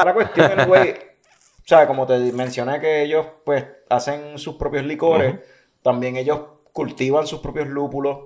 [0.06, 5.40] La cuestión, anyway, o sea, como te mencioné que ellos pues hacen sus propios licores,
[5.84, 6.40] también ellos
[6.72, 8.18] cultivan sus propios lúpulos,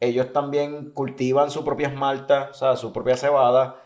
[0.00, 3.76] ellos también cultivan sus propias maltas, o sea, su propia cebada,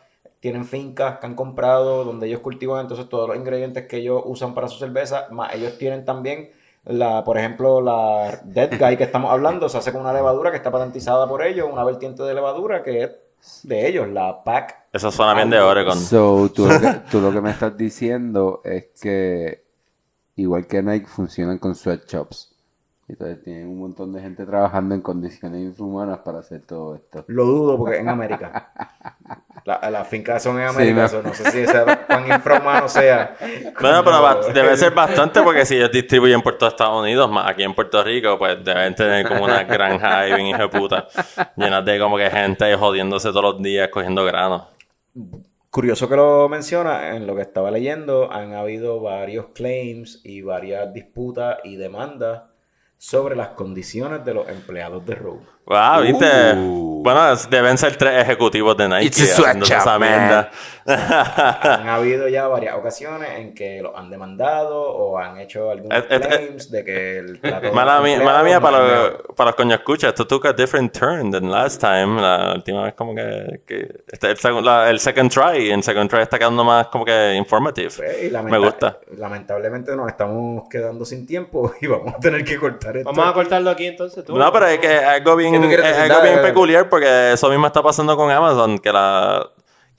[0.41, 4.55] tienen fincas que han comprado donde ellos cultivan entonces todos los ingredientes que ellos usan
[4.55, 6.51] para su cerveza, más ellos tienen también
[6.85, 10.57] la, por ejemplo, la Dead Guy que estamos hablando, se hace con una levadura que
[10.57, 13.11] está patentizada por ellos, una vertiente de levadura que es
[13.65, 15.99] de ellos, la PAC Eso suena bien de Oregon.
[15.99, 19.65] So, tú, lo que, tú lo que me estás diciendo es que,
[20.37, 22.55] igual que Nike, funcionan con sweatshops.
[23.09, 27.25] Entonces tienen un montón de gente trabajando en condiciones infrahumanas para hacer todo esto.
[27.27, 28.73] Lo dudo porque en América.
[29.65, 32.89] La- Las fincas son en Sí, América, me- so no sé si esa cuán infrahumano
[32.89, 33.37] sea.
[33.81, 37.63] Bueno, pero debe ser bastante porque si ellos distribuyen por todo Estados Unidos, más aquí
[37.63, 41.07] en Puerto Rico, pues deben tener como una granja ahí bien hija de puta,
[41.57, 44.67] llenas de como que gente jodiéndose todos los días cogiendo grano.
[45.71, 50.93] Curioso que lo menciona, en lo que estaba leyendo han habido varios claims y varias
[50.93, 52.43] disputas y demandas
[53.03, 55.45] sobre las condiciones de los empleados de Rogue.
[55.67, 56.55] Wow, ¿viste?
[56.55, 57.03] Uh.
[57.03, 60.49] Bueno, deben ser tres ejecutivos de Nike It's a haciendo sweatshop, esa man.
[60.87, 66.05] Han habido ya varias ocasiones en que los han demandado o han hecho algunos Eh,
[66.09, 66.21] eh, eh.
[66.21, 67.41] claims de que el
[67.75, 71.31] Mala mía, mala mía para, los, para los coños escucha, esto took a different turn
[71.31, 72.21] than last time.
[72.21, 76.11] La última vez como que, que este, el, seg- la- el second try, el second
[76.11, 77.91] try está quedando más como que informative.
[77.97, 78.99] Pues, y Me gusta.
[79.17, 83.11] Lamentablemente nos estamos quedando sin tiempo y vamos a tener que cortar esto.
[83.13, 84.25] Vamos a cortarlo aquí entonces.
[84.25, 84.37] Tú.
[84.37, 86.49] No, pero es que es algo bien, ¿Qué tú quieres es algo bien dale.
[86.49, 89.49] peculiar porque eso mismo está pasando con Amazon, que la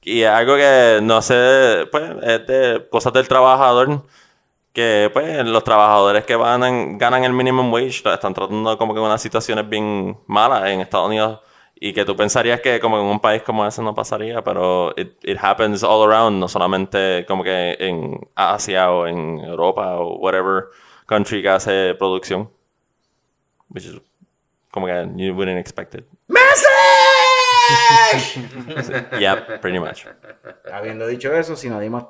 [0.05, 4.03] y algo que no sé, pues es de cosas del trabajador
[4.73, 8.99] que pues los trabajadores que van en- ganan el minimum wage están tratando como que
[8.99, 11.39] unas situaciones bien malas en Estados Unidos
[11.75, 15.13] y que tú pensarías que como en un país como ese no pasaría, pero it,
[15.23, 20.65] it happens all around, no solamente como que en Asia o en Europa o whatever
[21.05, 22.49] country que hace producción.
[23.69, 23.99] Which is
[24.71, 26.05] como que you wouldn't expect it.
[29.19, 30.05] Yeah, pretty much.
[30.71, 32.05] Habiendo dicho eso, si nadie más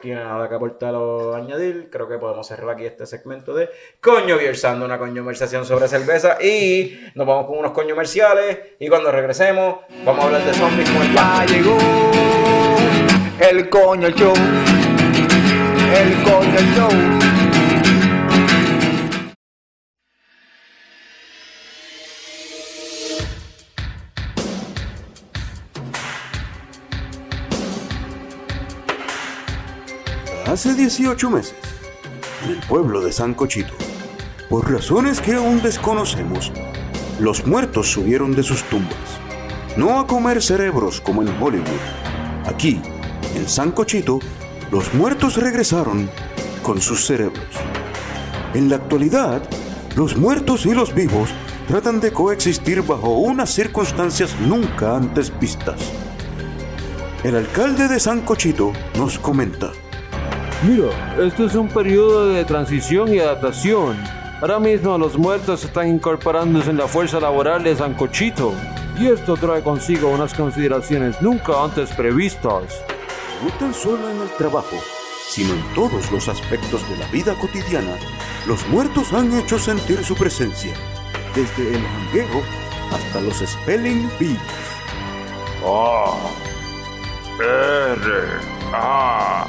[0.00, 3.68] tiene nada que aportar o añadir, creo que podemos cerrar aquí este segmento de
[4.00, 6.40] Coño Viersando, una conversación sobre cerveza.
[6.42, 8.58] Y nos vamos con unos comerciales.
[8.78, 11.76] Y cuando regresemos, vamos a hablar de zombies con el Ya llegó
[13.40, 14.34] el coño show.
[15.94, 17.27] El coño show.
[30.58, 31.54] Hace 18 meses,
[32.44, 33.74] en el pueblo de San Cochito,
[34.50, 36.50] por razones que aún desconocemos,
[37.20, 38.98] los muertos subieron de sus tumbas,
[39.76, 41.68] no a comer cerebros como en Hollywood.
[42.44, 42.82] Aquí,
[43.36, 44.18] en San Cochito,
[44.72, 46.10] los muertos regresaron
[46.64, 47.46] con sus cerebros.
[48.52, 49.40] En la actualidad,
[49.94, 51.30] los muertos y los vivos
[51.68, 55.78] tratan de coexistir bajo unas circunstancias nunca antes vistas.
[57.22, 59.70] El alcalde de San Cochito nos comenta.
[60.62, 63.96] Mira, esto es un periodo de transición y adaptación.
[64.40, 68.52] Ahora mismo los muertos están incorporándose en la fuerza laboral de Sancochito.
[68.98, 72.82] Y esto trae consigo unas consideraciones nunca antes previstas.
[73.44, 74.76] No tan solo en el trabajo,
[75.28, 77.94] sino en todos los aspectos de la vida cotidiana,
[78.48, 80.74] los muertos han hecho sentir su presencia,
[81.36, 82.42] desde el jangueo
[82.92, 84.38] hasta los spelling bees.
[85.64, 86.16] A
[87.40, 88.12] R
[88.74, 89.46] A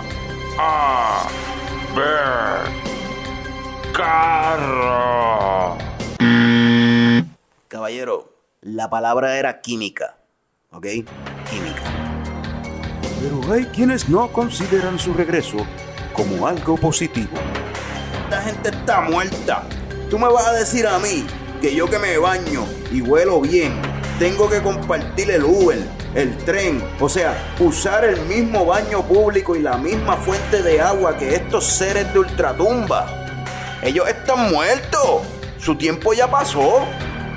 [0.57, 1.27] A
[1.95, 2.01] B
[3.93, 5.77] Carro.
[7.67, 10.17] Caballero, la palabra era química.
[10.71, 10.85] ¿Ok?
[11.49, 11.81] Química.
[13.21, 15.57] Pero hay quienes no consideran su regreso
[16.13, 17.37] como algo positivo.
[18.23, 19.63] Esta gente está muerta.
[20.09, 21.25] Tú me vas a decir a mí
[21.61, 23.73] que yo que me baño y huelo bien,
[24.17, 25.79] tengo que compartir el Uber,
[26.15, 31.17] el tren, o sea, usar el mismo baño público y la misma fuente de agua
[31.17, 33.07] que estos seres de ultratumba.
[33.81, 35.21] Ellos están muertos.
[35.59, 36.85] Su tiempo ya pasó.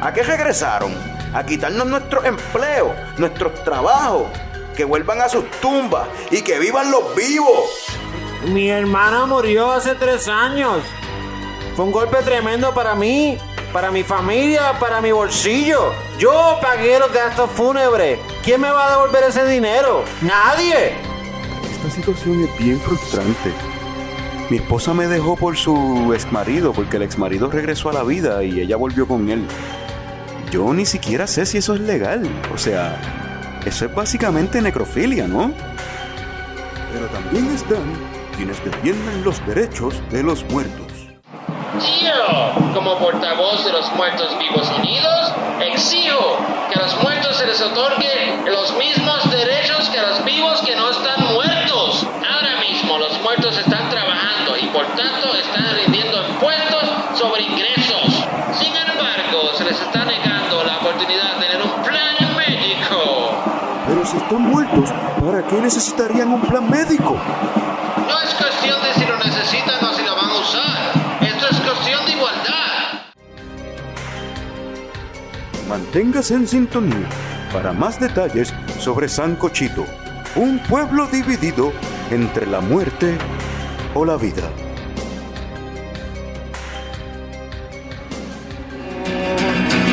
[0.01, 0.93] ¿A qué regresaron?
[1.35, 4.25] A quitarnos nuestros empleos, nuestros trabajos.
[4.77, 7.71] Que vuelvan a sus tumbas y que vivan los vivos.
[8.47, 10.83] Mi hermana murió hace tres años.
[11.77, 13.39] Fue un golpe tremendo para mí,
[13.73, 15.93] para mi familia, para mi bolsillo.
[16.19, 18.19] Yo pagué los gastos fúnebres.
[18.45, 20.05] ¿Quién me va a devolver ese dinero?
[20.21, 20.93] Nadie.
[21.71, 23.53] Esta situación es bien frustrante.
[24.51, 28.61] Mi esposa me dejó por su exmarido, porque el exmarido regresó a la vida y
[28.61, 29.47] ella volvió con él.
[30.51, 32.29] Yo ni siquiera sé si eso es legal.
[32.55, 33.01] O sea,
[33.65, 35.53] eso es básicamente necrofilia, ¿no?
[36.93, 37.85] Pero también están
[38.37, 40.82] quienes defienden los derechos de los muertos.
[41.81, 46.37] Yo, como portavoz de los muertos vivos unidos, exijo
[46.71, 50.77] que a los muertos se les otorgue los mismos derechos que a los vivos que
[50.77, 52.07] no están muertos.
[52.29, 58.23] Ahora mismo los muertos están trabajando y por tanto están rindiendo impuestos sobre ingresos.
[58.59, 63.33] Sin embargo, se les está negando la oportunidad de tener un plan médico.
[63.87, 64.91] Pero si están muertos,
[65.25, 67.17] ¿para qué necesitarían un plan médico?
[68.09, 68.52] No es cuestión
[75.73, 77.09] Manténgase en sintonía
[77.51, 79.87] para más detalles sobre San Cochito,
[80.37, 81.73] Un pueblo dividido
[82.11, 83.17] entre la muerte
[83.95, 84.51] o la vida.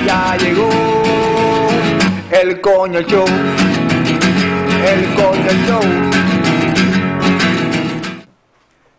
[0.06, 0.70] Ya llegó
[2.30, 3.26] el coño show.
[4.86, 5.82] El coño show.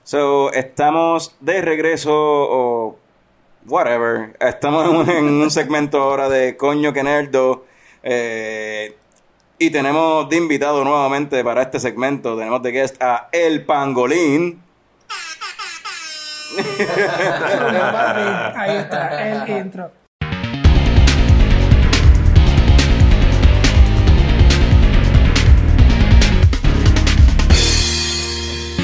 [0.03, 3.00] So, estamos de regreso o
[3.67, 4.37] whatever.
[4.41, 7.65] Estamos en un, en un segmento ahora de Coño que Nerdo.
[8.03, 8.97] eh,
[9.63, 14.63] y tenemos de invitado nuevamente para este segmento, tenemos de guest a El Pangolín.
[18.57, 19.91] Ahí está, el intro.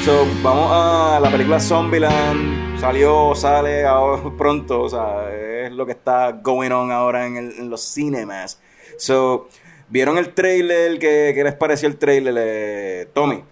[0.05, 2.66] So, vamos a la película Zombieland.
[2.79, 4.81] Salió, sale ahora pronto.
[4.83, 8.61] O sea, es lo que está going on ahora en, el- en los cinemas.
[8.97, 9.47] So,
[9.89, 10.99] ¿vieron el trailer?
[10.99, 13.43] ¿Qué, qué les pareció el trailer, eh, Tommy?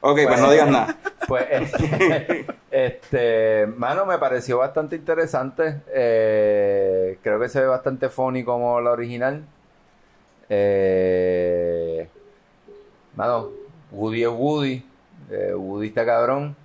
[0.00, 0.96] Ok, pues no digas nada.
[1.26, 5.80] Pues, este, este, mano, me pareció bastante interesante.
[5.92, 9.44] Eh, creo que se ve bastante funny como la original.
[10.48, 12.08] Eh,
[13.16, 13.50] mano,
[13.90, 14.84] Woody es Woody.
[15.30, 16.56] Eh, está cabrón.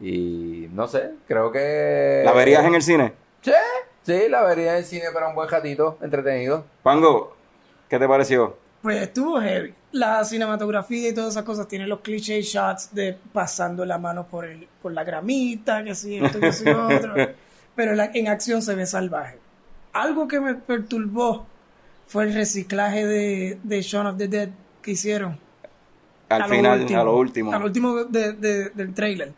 [0.00, 2.22] Y no sé, creo que.
[2.24, 3.12] ¿La verías en el cine?
[3.40, 3.52] Sí,
[4.02, 6.64] sí, la vería en el cine para un buen ratito, entretenido.
[6.82, 7.36] Pango,
[7.88, 8.56] ¿qué te pareció?
[8.82, 9.74] Pues estuvo heavy.
[9.92, 14.44] La cinematografía y todas esas cosas tienen los cliché shots de pasando la mano por
[14.44, 17.14] el, por la gramita, que si esto, que si otro.
[17.76, 19.38] Pero la- en acción se ve salvaje.
[19.92, 21.46] Algo que me perturbó
[22.06, 24.48] fue el reciclaje de, de Shaun of the Dead
[24.82, 25.38] que hicieron.
[26.36, 27.00] Al A lo final, último.
[27.00, 27.52] a lo último.
[27.54, 29.32] Al último de- de- del trailer.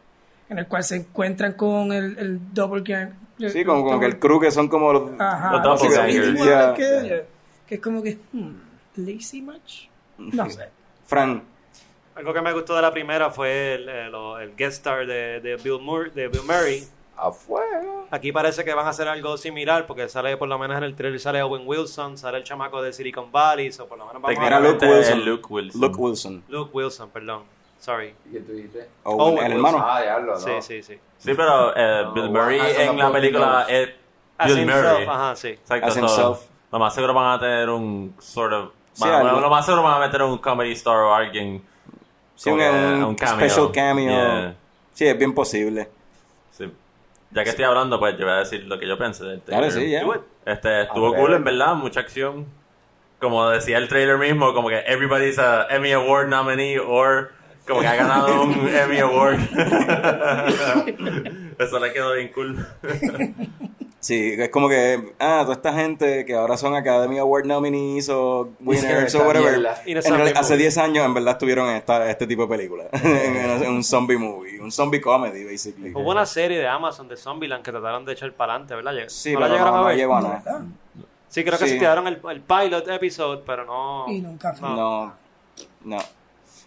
[0.48, 3.14] En el cual se encuentran con el, el doppelganger.
[3.50, 5.10] Sí, como, como que el crew que son como los...
[5.18, 6.74] Ajá, Los iguales Yeah.
[6.74, 7.24] que.
[7.66, 8.50] Que es como que, hmm,
[8.96, 9.86] lazy much?
[10.18, 10.68] No sé.
[11.06, 11.42] Fran,
[12.14, 15.56] Algo que me gustó de la primera fue el, el- el guest star de, de
[15.56, 16.84] Bill Mur- de Bill Murray.
[17.16, 17.82] Afuera.
[18.10, 20.94] Aquí parece que van a hacer algo similar porque sale por lo menos en el
[20.94, 24.38] trailer sale Owen Wilson, sale el chamaco de Silicon Valley, o por lo menos vamos
[24.38, 24.60] a.
[24.60, 25.24] Luke Wilson.
[25.24, 25.80] Luke Wilson.
[25.80, 26.44] Luke Wilson.
[26.48, 27.42] Luke Wilson, perdón.
[27.78, 28.14] Sorry.
[28.26, 28.88] ¿Y qué tú dijiste?
[29.02, 29.78] Owen, Owen el hermano.
[29.86, 30.40] Ah, diablo, no.
[30.40, 30.98] Sí, sí, sí.
[31.18, 33.90] Sí, pero eh, Bill Murray eso en la película es
[34.44, 35.06] Bill himself, Murray.
[35.06, 35.48] ajá, sí.
[35.48, 36.40] Exacto, As so, himself.
[36.72, 38.70] lo más seguro van a tener un sort of...
[38.94, 41.62] Sí, lo más seguro van a meter un comedy star o alguien...
[42.36, 44.10] Sí, un, special cameo.
[44.10, 44.56] Yeah,
[44.92, 45.88] Sí, es bien posible.
[47.34, 49.42] Ya que estoy hablando, pues yo voy a decir lo que yo pensé del
[49.72, 50.04] sí, ya.
[50.04, 50.20] Do it.
[50.46, 52.46] Este, estuvo cool, en verdad, mucha acción.
[53.18, 57.32] Como decía el trailer mismo, como que everybody's a Emmy Award nominee or
[57.66, 59.40] como que ha ganado un Emmy Award.
[61.58, 62.64] Eso le quedó bien cool.
[64.04, 68.50] Sí, es como que, ah, toda esta gente que ahora son Academy Award nominees o
[68.60, 69.54] winners o whatever,
[69.86, 70.56] en hace movie.
[70.58, 72.88] 10 años en verdad estuvieron en esta, este tipo de películas.
[73.02, 75.90] en, en un zombie movie, un zombie comedy, basically.
[75.94, 78.92] Hubo una serie de Amazon de Zombieland que trataron de echar para adelante, ¿verdad?
[78.92, 79.96] Lleg- Sí, ¿No la pero llegaron no, a no ver?
[79.96, 80.64] llegó a nada.
[81.28, 81.70] Sí, creo que Sí.
[81.72, 84.04] se quedaron el, el pilot episode, pero no.
[84.12, 84.68] Y nunca fue.
[84.68, 85.14] No,
[85.82, 85.96] no.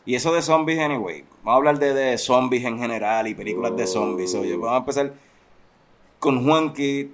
[0.07, 1.23] Y eso de zombies, anyway.
[1.43, 4.33] Vamos a hablar de, de zombies en general y películas de zombies.
[4.33, 5.13] Oye, vamos a empezar
[6.17, 7.13] con Juanqui.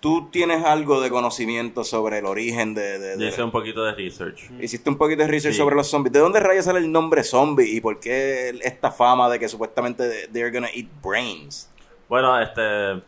[0.00, 2.98] ¿Tú tienes algo de conocimiento sobre el origen de...
[3.00, 4.48] de- de- Yo hice un poquito de research.
[4.60, 5.58] Hiciste un poquito de research Sí.
[5.60, 6.12] sobre los zombies.
[6.12, 10.28] ¿De dónde rayos sale el nombre zombie y por qué esta fama de que supuestamente
[10.32, 11.68] they're gonna eat brains?
[12.08, 13.02] Bueno, este,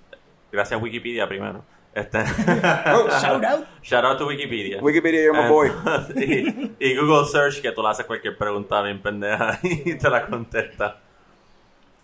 [0.51, 1.65] gracias Wikipedia primero.
[1.95, 2.19] Este,
[3.21, 3.65] Shout out.
[3.83, 4.81] shout out to Wikipedia.
[4.81, 5.71] Wikipedia, you're my And- boy.
[6.17, 10.27] y, y Google Search, que tú le haces cualquier pregunta bien pendeja y te la
[10.27, 10.99] contesta.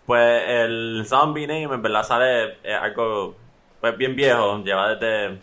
[0.05, 3.35] Pues el zombie name en verdad sale eh, algo
[3.89, 5.39] pues bien viejo, lleva desde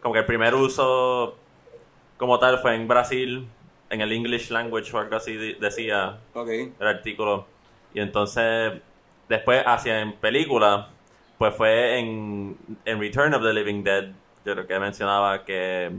[0.00, 1.36] como que el primer uso
[2.16, 3.46] como tal fue en Brasil,
[3.90, 6.18] en el English language o algo así de- decía
[6.80, 7.46] el artículo.
[7.92, 8.72] Y entonces,
[9.28, 10.88] después hacia en película,
[11.38, 14.04] pues fue en, en Return of the Living Dead,
[14.44, 15.90] yo creo que mencionaba que...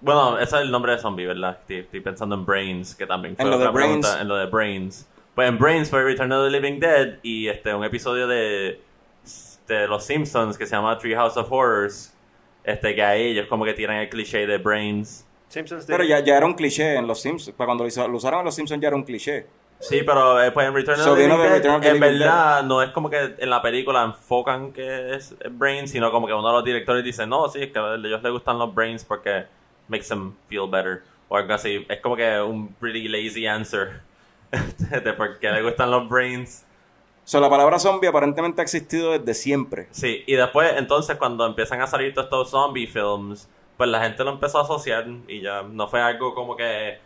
[0.00, 1.58] Bueno, ese es el nombre de zombie, ¿verdad?
[1.60, 4.22] Estoy, estoy pensando en Brains, que también fue En lo de otra pregunta, Brains.
[4.22, 5.08] en lo de Brains.
[5.34, 8.80] Pues en Brains fue Return of the Living Dead y este un episodio de,
[9.74, 12.14] de Los Simpsons que se llama Treehouse of Horrors,
[12.64, 15.26] este que ahí ellos como que tiran el cliché de Brains.
[15.48, 17.56] Simpsons Pero ya, ya era un cliché en los Simpsons.
[17.56, 19.46] Para cuando lo, hizo- lo usaron en los Simpsons ya era un cliché.
[19.80, 21.88] Sí, pero eh, pues en Return of So, the Living de Dead, Return of the
[21.88, 26.26] en verdad no es como que en la película enfocan que es Brain, sino como
[26.26, 28.74] que uno de los directores dice, no, sí, es que a ellos les gustan los
[28.74, 29.46] Brains porque
[29.88, 31.02] makes them feel better.
[31.30, 31.86] O algo así.
[31.88, 34.02] Es como que un pretty lazy answer
[35.02, 36.66] de por qué les gustan los Brains.
[37.30, 39.86] So, la palabra zombie aparentemente ha existido desde siempre.
[39.92, 44.24] Sí, y después entonces cuando empiezan a salir todos estos zombie films, pues la gente
[44.24, 46.98] lo empezó a asociar y ya no fue algo como que...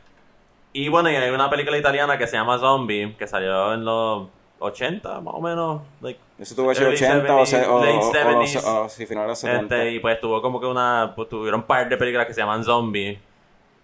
[0.73, 4.29] Y bueno, y hay una película italiana que se llama Zombie, que salió en los
[4.61, 5.83] 80, más o menos.
[6.01, 8.65] like, Eso tuvo que ser early 80 o, se- 70s, o, late o- o- 70s.
[8.65, 9.77] o- sí, finales de los 70.
[9.77, 11.13] Este, y pues tuvo como que una.
[11.15, 13.21] Pues tuvieron un par de películas que se llaman Zombie.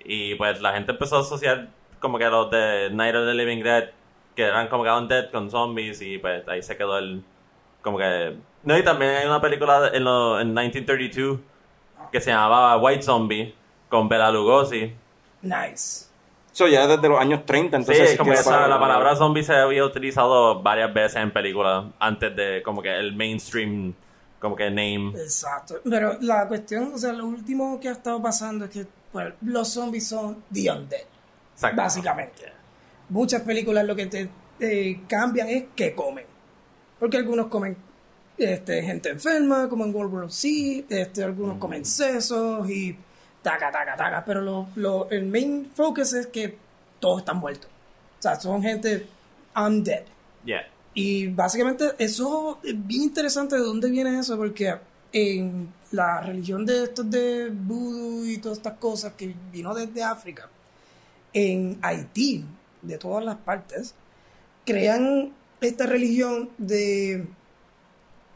[0.07, 1.68] Y pues la gente empezó a asociar
[2.00, 3.90] como que los de Night of the Living Dead,
[4.40, 6.00] que eran como que Undead con zombies.
[6.03, 7.22] Y pues ahí se quedó el.
[7.83, 8.37] Como que.
[8.64, 11.38] No, y también hay una película en, lo, en 1932
[12.12, 13.55] que se llamaba White Zombie
[13.88, 14.92] con Bela Lugosi.
[15.42, 16.07] Nice.
[16.53, 19.85] Eso ya desde los años 30, entonces sí, como esa- la palabra zombie se había
[19.85, 23.94] utilizado varias veces en películas antes de como que el mainstream
[24.40, 25.12] como que name.
[25.16, 25.76] Exacto.
[25.88, 29.68] Pero la cuestión, o sea, lo último que ha estado pasando es que bueno, los
[29.72, 31.03] zombies son the undead.
[31.55, 31.76] Exacto.
[31.76, 32.53] Básicamente.
[33.11, 34.29] Muchas películas lo que te
[34.61, 36.25] eh, cambian es que comen.
[36.99, 37.77] Porque algunos comen
[38.38, 42.96] este, gente enferma, como en World War Z, este, algunos comen sesos y
[43.42, 44.25] taca, taca, taca.
[44.25, 46.57] Pero lo, lo- el main focus es que
[47.01, 47.68] todos están muertos.
[48.18, 49.07] O sea, son gente
[49.57, 50.05] undead.
[50.44, 50.68] Yeah.
[50.94, 54.75] Y básicamente eso es bien interesante de dónde viene eso, porque
[55.12, 60.49] en la religión de estos de vudú y todas estas cosas que vino desde África,
[61.33, 62.44] en Haití,
[62.83, 63.95] de todas las partes,
[64.66, 67.27] crean esta religión de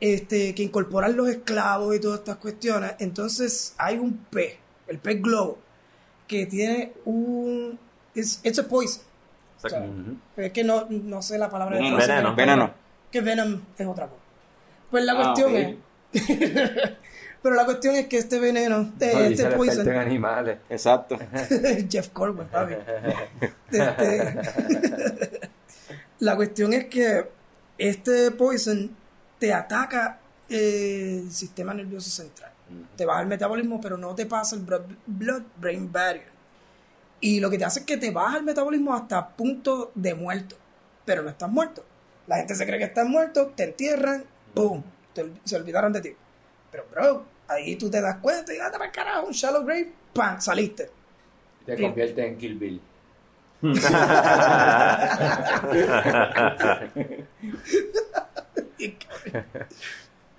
[0.01, 2.95] este que incorporan los esclavos y todas estas cuestiones.
[2.99, 5.59] Entonces hay un pez, el pez globo,
[6.29, 7.79] que tiene un
[8.15, 9.03] it's, it's a poison.
[9.63, 9.87] O sea,
[10.37, 11.99] Es que no, no sé la palabra Veneno.
[11.99, 12.29] en Veneno.
[12.31, 12.73] español.
[13.11, 14.21] Que Venom es otra cosa.
[14.91, 15.77] Pues la Ah, cuestión es.
[17.45, 19.97] Pero la cuestión es que este veneno, eh, No, dice este experto en poison.
[19.99, 20.59] animales.
[20.71, 21.19] Exacto.
[21.91, 22.73] Jeff Corbin, papi.
[23.71, 24.35] Este,
[26.21, 27.29] la cuestión es que
[27.77, 28.97] este poison
[29.39, 32.51] te ataca eh, el sistema nervioso central.
[32.97, 34.63] Te baja el metabolismo, pero no te pasa el
[35.07, 36.33] blood-brain barrier.
[37.21, 40.57] Y lo que te hace es que te baja el metabolismo hasta punto de muerto.
[41.05, 41.85] Pero no estás muerto.
[42.27, 44.83] La gente se cree que estás muerto, te entierran, ¡boom!
[45.13, 46.17] te se olvidaron de ti.
[46.71, 50.41] Pero, bro, ahí tú te das cuenta y date para carajo, un shallow grave, ¡pam!
[50.41, 50.91] Saliste.
[51.67, 52.81] Te convierte en Kill Bill.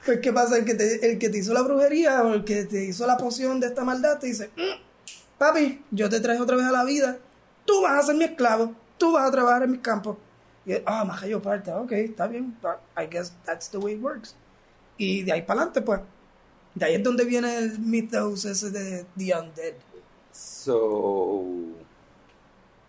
[0.06, 0.58] Pues, ¿qué pasa?
[0.58, 3.18] El que, te, el que te hizo la brujería o el que te hizo la
[3.18, 6.84] poción de esta maldad te dice: "Mm, Papi, yo te traje otra vez a la
[6.84, 7.18] vida.
[7.66, 8.76] Tú vas a ser mi esclavo.
[8.98, 10.18] Tú vas a trabajar en mis campos.
[10.66, 11.72] Y ah, más yo parte.
[11.72, 12.56] Ok, está bien.
[12.96, 14.36] I guess that's the way it works.
[14.98, 16.02] Y de ahí para adelante, pues.
[16.76, 19.74] De ahí es donde viene el mythos ese de The Undead.
[20.32, 21.44] So.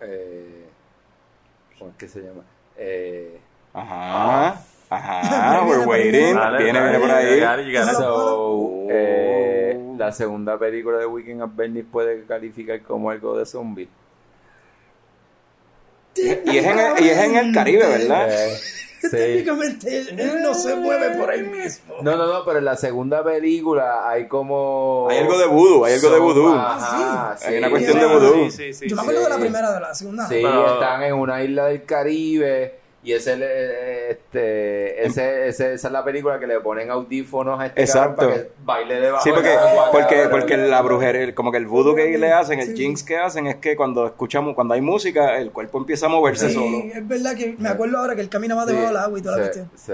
[0.00, 0.64] Eh,
[1.78, 2.42] ¿Cómo es que se llama?
[2.76, 3.38] Eh,
[3.72, 4.60] Ajá.
[4.88, 6.34] Ajá, we're waiting.
[6.34, 7.72] Dale, Viene, dale, viene por ahí.
[7.72, 13.46] you so, eh, la segunda película de Weekend at Bernie's puede calificar como algo de
[13.46, 13.88] zombie.
[16.16, 18.28] Y es, en el, y es en el Caribe, ¿verdad?
[19.00, 19.08] Sí.
[19.10, 21.96] Técnicamente él, él no se mueve por él mismo.
[22.02, 25.06] No, no, no, pero en la segunda película hay como.
[25.10, 26.54] Hay algo de vudú, hay algo de vudú.
[26.54, 27.58] Hay sí.
[27.58, 28.50] una cuestión de vudú.
[28.50, 28.88] Sí, sí, sí.
[28.88, 30.26] Yo me acuerdo de la primera, de la segunda.
[30.28, 35.86] Sí, Pero- están en una isla del Caribe y ese, le- este, ese, ese- esa
[35.88, 38.22] es la película que le ponen audífonos a este Exacto.
[38.22, 40.30] cabrón para que baile debajo Sí, de porque, la guaca, porque, cabrón.
[40.40, 43.56] porque la brujería, como que el voodoo que le hacen, el jinx que hacen, es
[43.56, 46.78] que cuando escuchamos, cuando hay música, el cuerpo empieza a moverse Sí, solo.
[46.92, 49.42] es verdad que me acuerdo ahora que él caminaba debajo del agua y toda la
[49.44, 49.70] cuestión.
[49.76, 49.92] sí.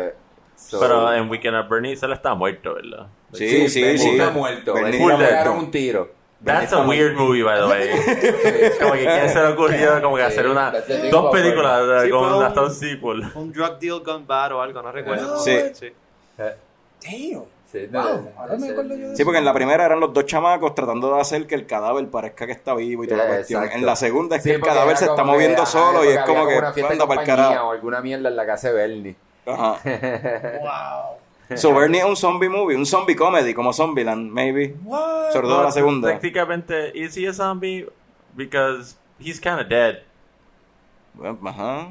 [0.57, 3.09] So- Pero en Weekend at Bernie's él está muerto, ¿verdad?
[3.33, 4.09] Sí, sí, sí.
[4.11, 4.72] está muerto.
[4.75, 6.11] Bernie Bernie le pegaron un tiro.
[6.44, 7.90] That's a weird movie, by the way.
[8.81, 10.72] como que quién se le ocurrió como que hacer una
[11.11, 13.22] dos películas Sí, con un- hasta un sequel.
[13.35, 15.38] Un drug deal gone bad o algo, no recuerdo.
[15.38, 15.59] Sí.
[15.74, 15.92] sí.
[16.37, 17.44] Damn.
[17.70, 19.24] Sí, Wow, ahora me acuerdo yo de Sí, eso.
[19.24, 22.44] porque en la primera eran los dos chamacos tratando de hacer que el cadáver parezca
[22.44, 23.62] que está vivo y toda la cuestión.
[23.62, 23.78] exacto.
[23.81, 26.46] En la segunda es Sí, que el cadáver se está moviendo solo y es como
[26.46, 27.68] que una fiesta para el compañía carajo.
[27.68, 29.16] o alguna mierda en la casa de Bernie.
[29.46, 29.78] Ajá.
[30.61, 31.16] Wow.
[31.56, 34.74] So Bernie es un zombie movie, un zombie comedy como Zombieland, maybe.
[34.84, 35.32] What?
[35.32, 36.08] Sobre todo la segunda.
[36.18, 37.86] Técnicamente, is he a zombie?
[38.34, 39.98] Because he's kind of dead.
[41.14, 41.88] Bueno, Ajá.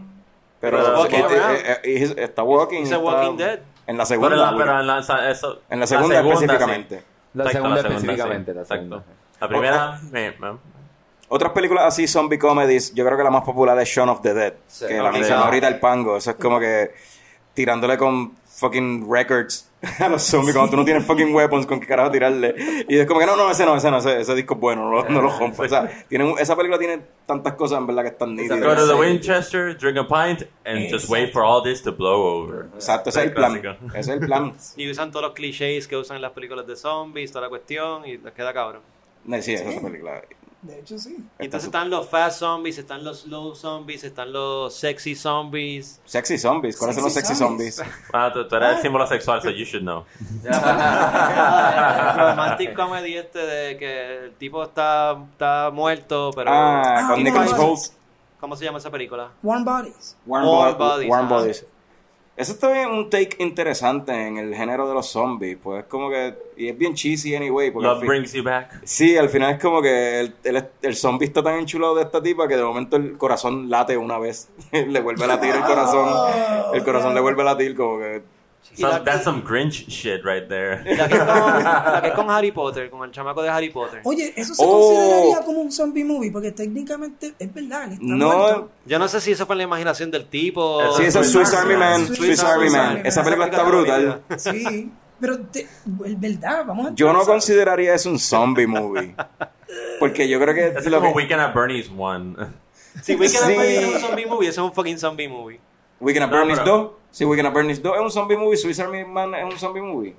[0.60, 2.82] Pero eh, walking eh, he's- está walking.
[2.82, 3.60] He's a está- walking dead.
[3.88, 4.36] En la segunda.
[4.36, 4.66] en la, güey.
[4.66, 7.00] pero en la, eso, en la segunda, específicamente.
[7.00, 7.06] sí.
[7.34, 8.56] La Exacto, segunda la segunda, específicamente, sí.
[8.56, 8.84] la Exacto.
[8.84, 9.06] segunda.
[9.40, 10.58] La primera, me- me-
[11.30, 14.34] Otras películas así, zombie comedies, yo creo que la más popular es Shaun of the
[14.34, 14.54] Dead.
[14.68, 14.86] Sí.
[14.88, 16.18] que la mencionó ahorita el pango.
[16.18, 16.92] Eso es como que
[17.54, 19.68] tirándole con fucking records
[20.00, 22.56] a los zombies cuando tú no tienes fucking weapons con qué carajo tirarle.
[22.88, 24.84] Y es como que no, no, ese no, ese no, ese, ese disco es bueno,
[24.84, 25.64] no, lo- no lo rompo.
[25.64, 28.60] O sea, tiene, un- esa película tiene tantas cosas en verdad que están nítidas.
[28.62, 28.94] go to the.
[28.94, 32.68] Winchester, drink a pint, and just wait for all this to blow over.
[32.76, 33.58] Exacto, ese es el plan.
[33.90, 34.54] Ese es el plan.
[34.78, 38.06] Y usan todos los clichés que usan en las películas de zombies, toda la cuestión,
[38.06, 38.82] y les queda cabrón.
[39.26, 40.22] No, sí, esa es otra película.
[40.62, 41.18] De hecho, sí.
[41.40, 46.00] Y entonces están los fast zombies, están los slow zombies, están los sexy zombies.
[46.06, 46.78] Sexy zombies.
[46.78, 47.76] ¿Cuáles son los Sexy zombies.
[47.78, 47.98] zombies?
[48.14, 50.06] Ah, tú, tú eres el símbolo sexual, so you should know.
[50.46, 50.54] el
[52.30, 56.52] romantic comedy este de que el tipo está, está muerto, pero...
[56.54, 57.54] Ah, con Ah, Nicholas.
[57.58, 57.80] Holt.
[58.40, 59.30] ¿Cómo se llama esa película?
[59.44, 60.16] Warm Bodies.
[60.26, 61.30] Warm, Warm Bo- Bodies, Warm ah.
[62.38, 65.58] Eso está bien un take interesante en el género de los zombies.
[65.62, 66.34] Pues es como que.
[66.58, 67.70] Y es bien cheesy anyway.
[67.72, 68.82] Porque Love fin- brings you back.
[68.84, 72.22] Sí, al final es como que el, el, el zombie está tan enchulado de esta
[72.24, 74.50] tipa que de momento el corazón late una vez.
[74.72, 76.10] le vuelve a latir el corazón.
[76.74, 78.22] El corazón le vuelve a latir como que.
[78.78, 80.78] Y la, that's some Grinch shit right there.
[80.96, 81.28] la que es con,
[81.64, 84.00] la que es con Harry Potter, con el chamaco de Harry Potter.
[84.06, 84.80] Oye, eso se Oh.
[84.80, 87.84] consideraría como un zombie movie, porque técnicamente es verdad.
[87.86, 88.38] él está No.
[88.38, 88.70] muerto.
[88.86, 90.80] Yo no sé si eso fue en la imaginación del tipo.
[90.96, 92.08] Sí, esa es Swiss Army Man.
[92.08, 93.02] Swiss Swiss Army Man.
[93.06, 94.22] Esa película está brutal.
[94.38, 94.90] Sí,
[95.20, 95.62] pero te-
[96.06, 99.14] es verdad, vamos a Yo no consideraría eso un zombie movie.
[100.00, 100.80] Porque yo creo que.
[100.80, 102.36] Es lo como que- Weekend at Bernie's one.
[103.04, 103.52] Si Weekend Sí.
[103.52, 105.60] at Bernie's es un zombie movie, eso es un fucking zombie movie.
[106.02, 106.92] Weekend at No, Bernie's pero- 2.
[107.12, 108.58] Sí, Weekend at Bernie's 2 es un zombie movie.
[108.58, 110.16] Swiss Army Man es un zombie movie.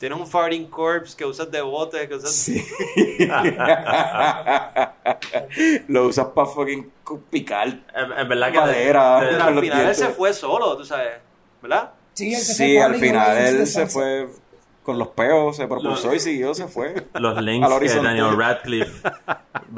[0.00, 2.32] Tienes un farting corpse que usas de bote, que usas...
[2.32, 2.64] Sí.
[5.88, 6.90] Lo usas para fucking
[7.30, 8.58] picar En, en verdad que...
[8.58, 9.20] madera.
[9.20, 11.12] de- de- al final él se fue solo, tú sabes,
[11.60, 11.90] ¿verdad?
[12.14, 14.28] Sí, él se Sí, fue al final él se fue
[14.82, 17.06] con los peos, se propulsó y siguió, se fue.
[17.14, 17.88] los links que.
[18.00, 19.08] Daniel Radcliffe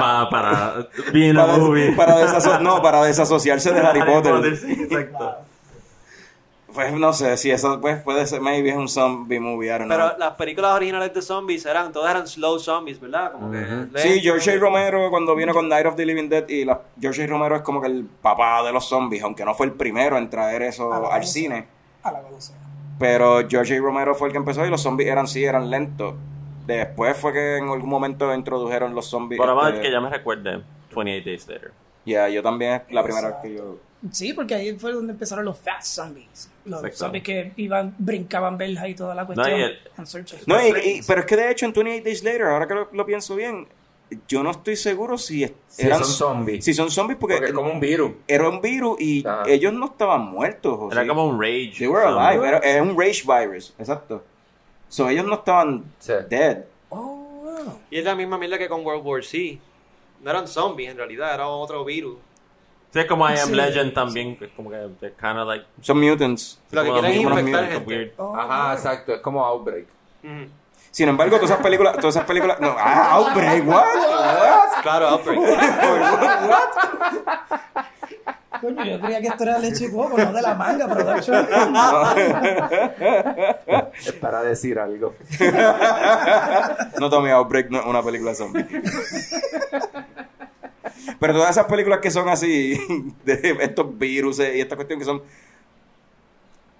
[0.01, 1.93] va para being a Para, movie.
[1.93, 4.57] para desaso- no, para desasociarse de Harry Potter.
[4.57, 5.37] sí, exacto.
[6.73, 9.85] Pues no sé, si eso pues, puede ser, maybe es un zombie movie, I don't
[9.85, 9.97] know.
[9.97, 13.31] Pero las películas originales de zombies eran, todas eran slow zombies, ¿verdad?
[13.31, 14.21] Como que Sí.
[14.21, 14.59] George A.
[14.59, 17.27] Romero cuando vino con Night of the Living Dead y la, George A.
[17.29, 20.29] Romero es como que el papá de los zombies, aunque no fue el primero en
[20.29, 21.69] traer eso al cine.
[22.03, 22.59] A la velocidad.
[22.99, 23.81] Pero George A.
[23.81, 26.15] Romero fue el que empezó y los zombies eran sí, eran lentos.
[26.67, 29.39] Después fue que en algún momento introdujeron los zombies.
[29.39, 30.63] Por este, que ya me recuerde
[30.95, 31.73] 28 Days Later.
[32.07, 33.77] Ya, yo también, la primera vez que yo...
[34.13, 36.51] Sí, porque ahí fue donde empezaron los fast zombies.
[36.67, 36.99] Los Exacto.
[37.07, 39.59] zombies que iban, brincaban verjas y toda la cuestión.
[39.59, 39.79] y el-
[40.47, 40.99] No, y- prey.
[40.99, 43.35] y- pero es que de hecho en 28 Days Later, ahora que lo, lo pienso
[43.35, 43.67] bien,
[44.29, 46.65] yo no estoy seguro si es- Si eran son zombies.
[46.65, 48.13] Si son zombies porque, Porque es como un virus.
[48.29, 50.77] era un virus y ellos no estaban muertos.
[50.79, 51.09] ¿o Era sí?
[51.09, 51.75] como un rage.
[51.79, 54.23] They were alive, era, era un rage virus, exacto.
[54.89, 56.13] So ellos no estaban Sí.
[56.29, 56.65] dead.
[56.91, 56.97] Oh,
[57.43, 57.79] wow.
[57.91, 59.59] Y es la misma mierda que con World War C.
[60.23, 62.17] No eran zombies en realidad, era otro virus.
[62.93, 63.55] Sí, es como I Am Sí.
[63.57, 65.67] Legend también, es como que they're kind of like...
[65.81, 66.61] Son mutants.
[66.71, 67.87] Lo que quieren infectar mutants, gente.
[67.89, 68.13] weird.
[68.19, 69.15] Oh, Ajá, exacto.
[69.15, 69.87] Es como Outbreak.
[70.95, 73.83] Sin embargo, todas esas películas, todas esas películas, no, ah, Outbreak, what?
[74.83, 75.41] Claro, Outbreak.
[78.61, 81.49] Coño, yo creía que esto era leche y coco, no de la manga production.
[84.07, 85.17] Es para decir algo.
[87.01, 88.65] No Tommy Outbreak, no es una película de zombie.
[91.19, 92.79] Pero todas esas películas que son así,
[93.25, 95.21] de estos virus y esta cuestión que son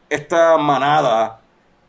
[0.09, 1.41] esta manada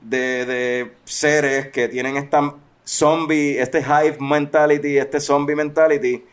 [0.10, 2.54] de, de seres que tienen esta
[2.84, 6.24] zombie, este hive mentality, este zombie mentality,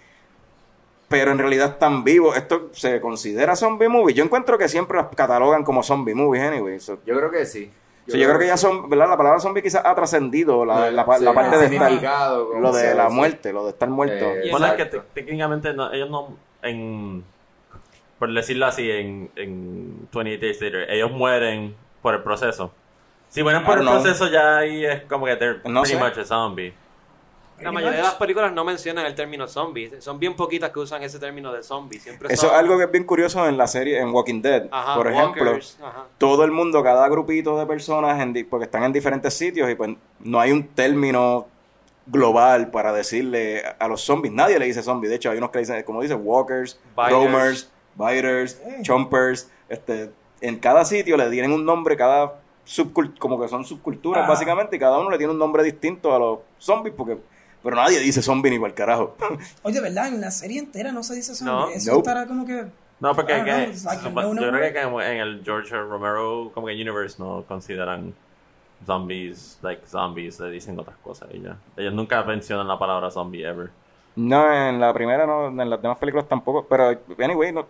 [1.09, 2.37] pero en realidad están vivos.
[2.37, 4.15] Esto se considera zombie movie.
[4.15, 6.81] Yo encuentro que siempre las catalogan como zombie movies, anyway.
[6.81, 7.71] So, Yo creo que sí.
[8.07, 9.09] so yo creo que ya son, ¿verdad?
[9.09, 12.73] La palabra zombie quizás ha trascendido la, la, pa- Sí, la parte de estar, lo
[12.73, 13.15] de sea, la sí.
[13.15, 14.33] muerte, lo de estar muerto.
[14.33, 17.25] Eh, Bueno, es que técnicamente no, ellos no, en,
[18.19, 22.73] por decirlo así, en, en 28 Days Later, ellos mueren por el proceso.
[23.33, 23.95] Si mueren por I el know.
[24.03, 26.03] proceso ya ahí es como que they're No pretty sé.
[26.05, 26.75] much a zombie.
[27.61, 29.91] La mayoría de las películas no mencionan el término zombie.
[30.01, 31.99] Son bien poquitas que usan ese término de zombie.
[31.99, 34.67] Siempre Eso es algo que es bien curioso en la serie, en Walking Dead.
[34.71, 35.79] Ajá, por ejemplo, walkers,
[36.19, 39.91] todo el mundo, cada grupito de personas, en porque están en diferentes sitios y pues
[40.21, 41.47] no hay un término
[42.07, 44.35] global para decirle a los zombies.
[44.35, 45.09] Nadie le dice zombie.
[45.09, 47.13] De hecho, hay unos que dicen, como dice, walkers, Biters.
[47.13, 49.49] roamers, biters, chompers.
[49.69, 50.11] Este,
[50.41, 52.42] en cada sitio le tienen un nombre, cada
[53.19, 54.29] como que son subculturas Ah.
[54.29, 57.19] básicamente, y cada uno le tiene un nombre distinto a los zombies, porque
[57.63, 59.15] pero nadie dice zombie ni el carajo.
[59.63, 60.09] Oye, ¿verdad?
[60.09, 61.53] En la serie entera no se dice zombie.
[61.53, 61.69] No.
[61.69, 62.09] Eso Nope.
[62.09, 62.67] estará como que...
[62.99, 64.81] No, porque Ah, que- no, like no, yo creo que
[65.13, 65.75] en el George.
[65.77, 68.15] Romero como que universe no consideran
[68.87, 71.57] zombies like zombies, le dicen otras cosas y ya.
[71.77, 73.71] Ellos nunca mencionan la palabra zombie ever.
[74.17, 77.67] No, en la primera no, en las demás películas tampoco, pero anyway, no,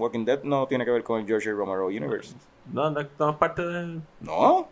[0.00, 1.50] Walking Dead no tiene que ver con el George.
[1.52, 2.34] Romero Universe.
[2.72, 4.00] No, no, no es parte de...
[4.20, 4.68] No,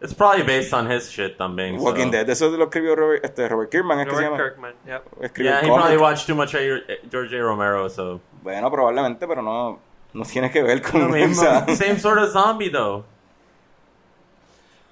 [0.00, 1.78] It's probably based on his shit también.
[1.78, 4.72] so- Walking Dead, eso lo escribió Robert, este, Robert Kirkman, es que se Robert llama.
[4.72, 5.22] Kirkman, yep.
[5.24, 7.40] Escribió Yeah, he probably watched too much A- George A.
[7.42, 8.20] Romero, so...
[8.42, 9.78] Bueno, probablemente, pero no,
[10.12, 11.42] no tiene que ver Lo con mismo.
[11.42, 11.66] esa.
[11.74, 13.04] Same sort of zombie, though.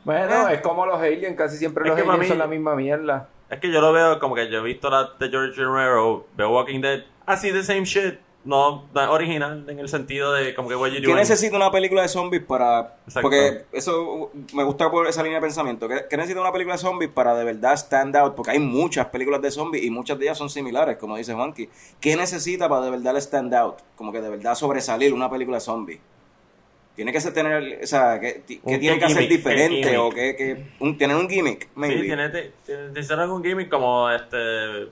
[0.04, 1.36] Bueno, es como los aliens.
[1.36, 3.28] Casi siempre Es los que aliens mami- son la misma mierda.
[3.50, 6.50] Es que yo lo veo como que yo he visto la de George Romero, veo
[6.50, 8.18] Walking Dead, así the same shit.
[8.44, 11.70] No, no es original en el sentido de como que what you ¿Qué necesita una
[11.70, 12.96] película de zombies para...?
[13.06, 13.22] Exacto.
[13.22, 15.86] Porque eso me gusta por esa línea de pensamiento.
[15.88, 18.34] ¿Qué, qué necesita una película de zombies para de verdad stand out?
[18.34, 21.68] Porque hay muchas películas de zombies y muchas de ellas son similares, como dice Juanqui.
[22.00, 23.76] ¿Qué necesita para de verdad stand out?
[23.94, 26.00] Como que de verdad sobresalir una película de zombies.
[26.94, 29.90] Tiene que ser tener, o sea, ¿qué, qué Un tiene que hacer gimmick, diferente?
[29.90, 32.00] el O que, que un, tener un gimmick, maybe.
[32.00, 32.28] Sí, tiene,
[32.66, 34.88] tiene, gimmick como este.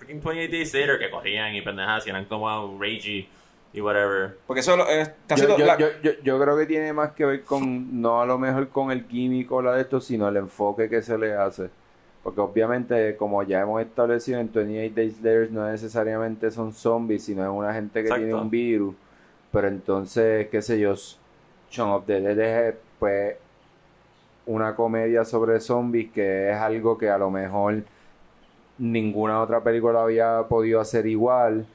[0.00, 2.48] Freaking 28 Days Later que corrían y pendejas y eran como
[2.80, 3.28] ragey
[3.72, 4.36] y whatever.
[4.46, 7.10] Porque eso es casi Yo, todo- yo, la- yo, yo, yo creo que tiene más
[7.12, 10.26] que ver con, no a lo mejor con el químico o la de esto, sino
[10.28, 11.68] el enfoque que se le hace.
[12.22, 17.42] Porque obviamente, como ya hemos establecido en 28 Days Later, no necesariamente son zombies, sino
[17.44, 18.24] es una gente que Exacto.
[18.24, 18.94] tiene un virus.
[19.52, 20.94] Pero entonces, qué sé yo,
[21.70, 22.38] Shaun of the Dead
[22.68, 23.36] es pues
[24.46, 27.82] una comedia sobre zombies que es algo que a lo mejor
[28.80, 31.66] ninguna otra película había podido hacer igual.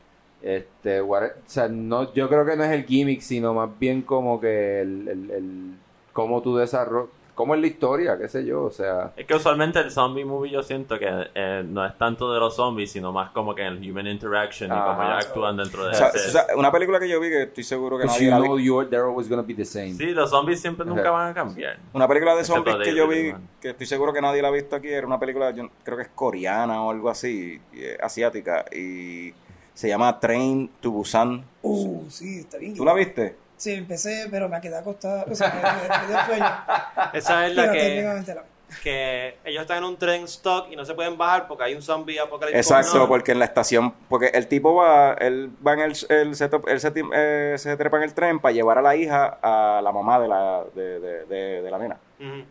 [0.41, 4.39] Este, o sea, no, yo creo que no es el gimmick, sino más bien como
[4.39, 5.75] que el, el, el-
[6.13, 9.79] cómo tú desarrollas, cómo es la historia, qué sé yo, o sea, Es que usualmente
[9.79, 13.31] el zombie movie yo siento que eh, no es tanto de los zombies, sino más
[13.31, 15.13] como que el human interaction y cómo Ajá.
[15.13, 16.29] ellos actúan dentro de o sea, ese.
[16.29, 18.45] o sea, una película que yo vi que estoy seguro que nadie you la vi.
[18.45, 19.93] know you're, they're always gonna be the same.
[19.93, 21.11] Sí, los zombies siempre nunca Ajá.
[21.11, 21.77] van a cambiar.
[21.93, 24.51] Una película de Excepto zombies que yo vi, que estoy seguro que nadie la ha
[24.51, 28.63] visto aquí, era una película, yo creo que es coreana o algo así, es asiática,
[28.73, 29.33] y
[29.73, 31.43] se llama Train to Busan.
[31.61, 32.73] Uh, sí, está bien.
[32.75, 33.35] ¿Tú la viste?
[33.57, 35.25] Sí, empecé, pero me quedé acostado.
[35.31, 36.45] O sea, me, me- dio sueño.
[37.13, 38.43] Esa es la Pero que, técnicamente la-
[38.83, 41.81] que ellos están en un tren stock y no se pueden bajar porque hay un
[41.81, 42.57] zombie apocalíptico.
[42.59, 43.07] Exacto, No.
[43.07, 46.79] porque en la estación, porque el tipo va, él va en el, el se, él
[46.81, 50.19] se, eh, se trepa en el tren para llevar a la hija a la mamá
[50.19, 51.97] de la, de, de, de- de la nena,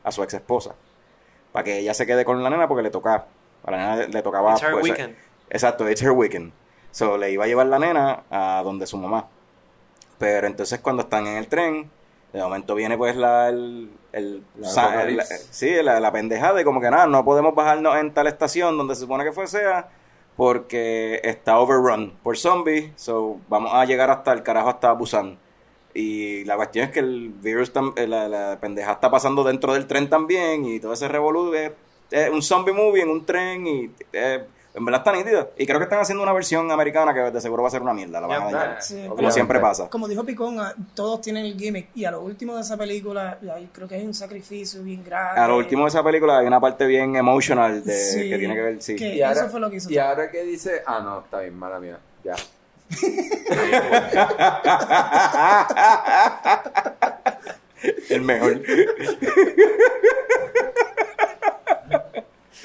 [0.02, 0.74] a su ex esposa,
[1.52, 3.26] para que ella se quede con la nena porque le tocaba,
[3.66, 4.52] a la nena le, le tocaba...
[4.52, 5.16] It's her pues, weekend.
[5.50, 6.52] Exacto, it's her weekend.
[6.92, 9.26] So, le iba a llevar la nena a donde su mamá.
[10.18, 11.90] Pero entonces cuando están en el tren,
[12.32, 15.30] de momento viene pues la, el, el, La sa- apocalipsis.
[15.30, 18.76] la- sí, la, la pendejada y como que nada, no podemos bajarnos en tal estación
[18.78, 19.88] donde se supone que fue sea
[20.36, 25.38] porque está overrun por zombies, so vamos a llegar hasta el carajo hasta Busan.
[25.96, 29.86] Y la cuestión es que el virus, eh, la, la pendeja está pasando dentro del
[29.86, 31.70] tren también y todo ese revolú es,
[32.10, 34.44] es un zombie movie en un tren y eh,
[34.74, 35.52] en verdad está nítido.
[35.56, 37.94] Y creo que están haciendo una versión americana que de seguro va a ser una
[37.94, 38.82] mierda, la van a dañar.
[38.82, 39.88] Sí, como siempre pasa.
[39.88, 41.90] Como dijo Picón, ah, todos tienen el gimmick.
[41.94, 45.40] Y a lo último de esa película, ahí creo que hay un sacrificio bien grande.
[45.40, 48.54] A lo último de esa película hay una parte bien emotional de, Sí, que tiene
[48.54, 48.96] que ver, sí.
[48.96, 51.38] que- Y ahora, eso fue lo que hizo y ahora que dice, ah, no, está
[51.40, 52.34] bien, mala mía, ya.
[58.10, 58.60] el mejor.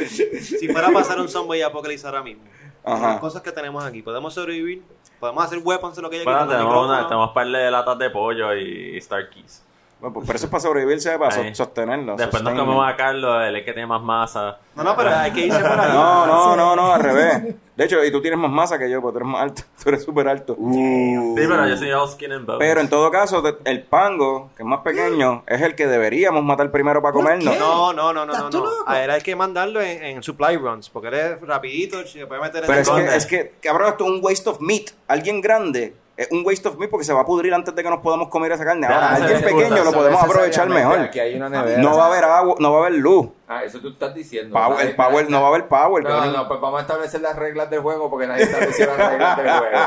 [0.08, 2.44] Si fuera a pasar un zombie apocalipsis ahora mismo,
[2.84, 3.08] Ajá.
[3.14, 4.84] las cosas que tenemos aquí, podemos sobrevivir,
[5.20, 6.26] podemos hacer weapons lo que hay aquí.
[6.26, 9.64] Bueno, como tenemos, una, tenemos par de latas de pollo y Star Keys.
[10.00, 11.54] Bueno, pues, pero eso es para sobrevivir, se para Ahí.
[11.54, 12.16] sostenerlo.
[12.16, 14.58] Después nos comemos a Carlos, él es que tiene más masa.
[14.76, 15.92] No, no, pero hay que irse por ahí.
[15.92, 17.56] No, no, no, no, al revés.
[17.76, 19.62] De hecho, y tú tienes más masa que yo, porque tú eres más alto.
[19.84, 20.56] Tú eres súper alto.
[20.56, 22.60] Sí, pero yo soy all skin and bones.
[22.60, 26.72] Pero en todo caso, el pango, que es más pequeño, es el que deberíamos matar
[26.72, 27.58] primero para comernos.
[27.58, 28.50] No, no, no, no, ¿Estás no.
[28.50, 28.70] tú no.
[28.86, 32.42] A él hay que mandarlo en, en supply runs, porque él es rapidito, se puede
[32.42, 34.92] meter en Pero el es que, es que, cabrón, esto es un waste of meat.
[35.08, 37.90] Alguien grande es un waste of meat porque se va a pudrir antes de que
[37.90, 38.86] nos podamos comer esa carne.
[38.88, 41.00] Ahora, alguien pequeño lo podemos aprovechar mejor.
[41.00, 41.82] Aquí hay una nevera.
[41.82, 43.30] No va a haber agua, no va a haber luz.
[43.48, 44.54] Ah, eso tú estás diciendo.
[44.54, 46.04] Power- el power, no va a haber power.
[46.04, 49.38] No, no, pues vamos a establecer las reglas del juego porque nadie estableció las reglas
[49.38, 49.78] del juego.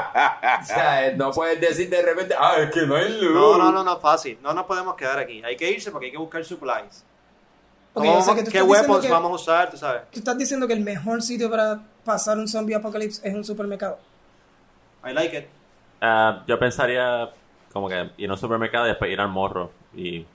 [0.61, 3.35] O sea, no puedes decir de repente, ah, es que no hay luz.
[3.35, 4.39] No, no, no, no, fácil.
[4.43, 5.43] No nos podemos quedar aquí.
[5.45, 7.05] Hay que irse porque hay que buscar supplies.
[7.95, 8.59] Ok, ¿Cómo o sea vamos- que tú ¿Qué
[9.07, 9.70] que- vamos a usar?
[9.70, 10.03] Tú sabes.
[10.11, 13.99] Tú estás diciendo que el mejor sitio para pasar un zombie apocalipsis es un supermercado.
[15.05, 15.45] I like it.
[16.05, 17.30] Ah, yo pensaría
[17.72, 20.26] como que ir a un supermercado y después ir al morro y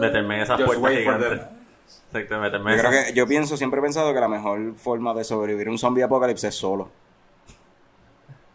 [0.00, 1.40] meterme en esas Just puertas gigantes.
[2.08, 4.74] Exacto, meterme en Yo creo esas- que, yo pienso, siempre he pensado que la mejor
[4.76, 6.88] forma de sobrevivir a un zombie apocalipsis es solo.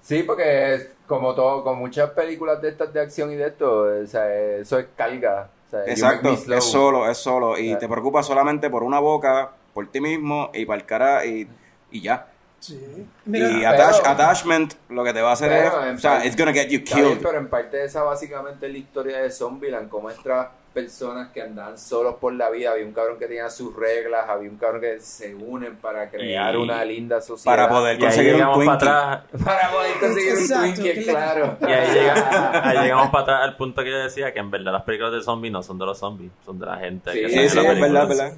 [0.01, 3.83] Sí, porque es como todo, con muchas películas de estas de acción y de esto,
[4.03, 5.49] o sea, eso es carga.
[5.67, 7.57] O sea, you Exacto, es solo, es solo.
[7.57, 7.79] Y Yeah.
[7.79, 11.47] te preocupas solamente por una boca, por ti mismo y para el cara y,
[11.91, 12.27] y ya.
[12.59, 12.75] Sí.
[12.75, 16.27] y Mira, attach- pero- attachment lo que te va a hacer es, o sea, parte-
[16.27, 17.23] it's gonna get you Está bien, killed.
[17.23, 21.41] pero en parte de esa básicamente es la historia de Zombieland, como estas personas que
[21.41, 24.81] andan solos por la vida, había un cabrón que tenía sus reglas, había un cabrón
[24.81, 27.55] que se unen para crear Y- una linda sociedad.
[27.55, 28.77] Para poder conseguir un llegamos Twinkie.
[28.77, 29.23] para atrás.
[29.45, 31.57] Para poder conseguir un Exacto, Twinkie, que le- claro.
[31.61, 34.73] Y ahí, llega- ahí llegamos para atrás al punto que yo decía que en verdad
[34.73, 37.11] las películas de zombies no son de los zombies, son de la gente.
[37.13, 38.33] Sí, que sí, Sí, es verdad, es verdad.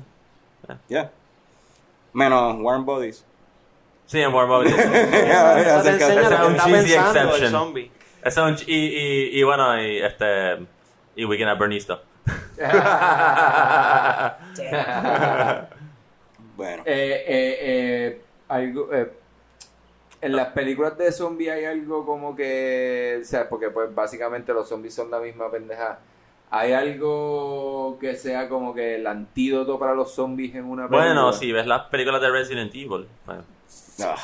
[0.87, 1.11] Ya.
[2.13, 3.25] Menos Warm Bodies.
[4.67, 7.89] Ese lo es un cheesy exception.
[8.23, 10.65] es un y, y, y bueno, y este.
[11.15, 11.99] Y Weekend at Bernie's stuff.
[16.55, 16.83] Bueno.
[16.85, 19.11] Eh, eh, eh, algo, eh,
[20.21, 24.69] en las películas de zombies hay algo como que, o sea, porque pues básicamente los
[24.69, 25.99] zombies son la misma pendeja.
[26.51, 31.05] ¿Hay algo que sea como que el antídoto para los zombies en una película?
[31.05, 33.07] Bueno, si ves las películas de Resident Evil.
[33.25, 33.43] Bueno.
[34.03, 34.15] Ah.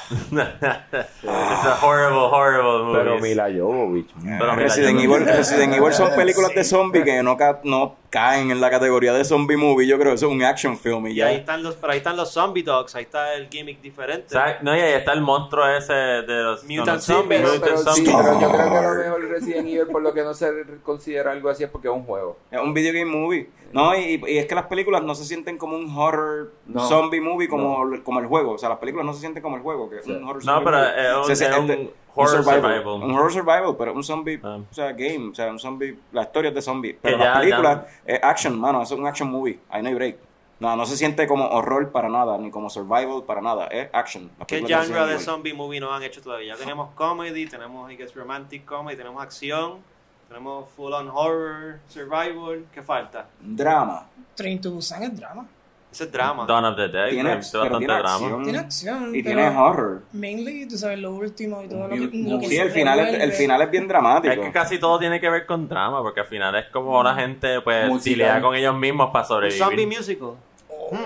[1.23, 2.97] It's a horrible, horrible movie.
[2.99, 4.09] Pero Mila Jovovich.
[4.23, 4.99] Pero Resident.
[4.99, 9.13] Evil, Resident Evil son películas de zombies que no, ca- no caen en la categoría
[9.13, 9.85] de zombie movie.
[9.87, 11.39] Yo creo que eso es un action film y Y ahí ya.
[11.41, 14.29] están los, pero ahí están los zombie dogs, ahí está el gimmick diferente.
[14.29, 14.55] ¿Sabes?
[14.61, 17.41] No, y ahí está el monstruo ese de los Mutant no, no, Zombies.
[17.41, 18.15] Pero, Mutant pero sí, Zombies.
[18.15, 20.51] pero yo creo que a lo mejor Resident Evil, por lo que no se
[20.83, 22.37] considera algo así, es porque es un juego.
[22.49, 23.49] Es un video game movie.
[23.73, 26.81] No, y, y es que las películas no se sienten como un horror No.
[26.87, 28.53] zombie movie como, como el juego.
[28.53, 30.53] O sea, las películas no se sienten como el juego, que es un horror No,
[30.53, 31.07] zombie pero movie.
[31.11, 32.87] es un- Se es siente- un horror survival.
[32.87, 34.59] Un horror survival, pero un zombie, Ah.
[34.69, 36.97] o sea, game, o sea, un zombie, la historia es de zombie.
[37.01, 39.59] Pero las ya- películas ya- es action, mano, es un action movie.
[39.69, 40.17] Ahí no hay break.
[40.59, 43.67] No, no se siente como horror para nada, ni como survival para nada.
[43.67, 44.31] Es action.
[44.47, 46.55] ¿Qué genre de zombie movie no han hecho todavía?
[46.55, 49.83] Ya tenemos comedy, tenemos I guess, romantic comedy, tenemos acción,
[50.27, 52.65] tenemos full on horror, survival.
[52.73, 53.25] ¿Qué falta?
[53.39, 54.07] Drama.
[54.35, 55.45] Train to Busan es drama.
[55.91, 56.45] Ese es drama.
[56.45, 57.09] Dawn of the Dead.
[57.09, 58.13] Tiene, que es pero bastante tiene drama.
[58.25, 58.43] acción.
[58.43, 59.15] Tiene acción.
[59.15, 60.01] Y tiene horror.
[60.11, 62.99] Mainly, tú sabes, lo último y todo lo que, lo que Sí, se el final,
[62.99, 64.33] es, el final es bien dramático.
[64.33, 67.15] Es que casi todo tiene que ver con drama, porque al final es como la
[67.15, 68.01] gente pues Musical.
[68.03, 69.63] silea con ellos mismos para Un sobrevivir.
[69.63, 70.31] zombie musical.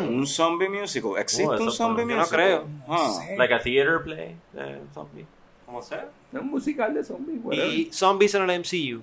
[0.10, 1.12] Un zombie musical.
[1.20, 2.46] ¿Existe eso un zombie fue- yo no musical?
[2.46, 2.66] creo.
[2.90, 3.10] Ah.
[3.22, 3.36] Sí.
[3.38, 5.26] Like a theater play de zombie.
[5.66, 6.08] Como sea.
[6.34, 7.68] Es un musical de zombies, whatever.
[7.74, 9.02] Y zombies en el MCU.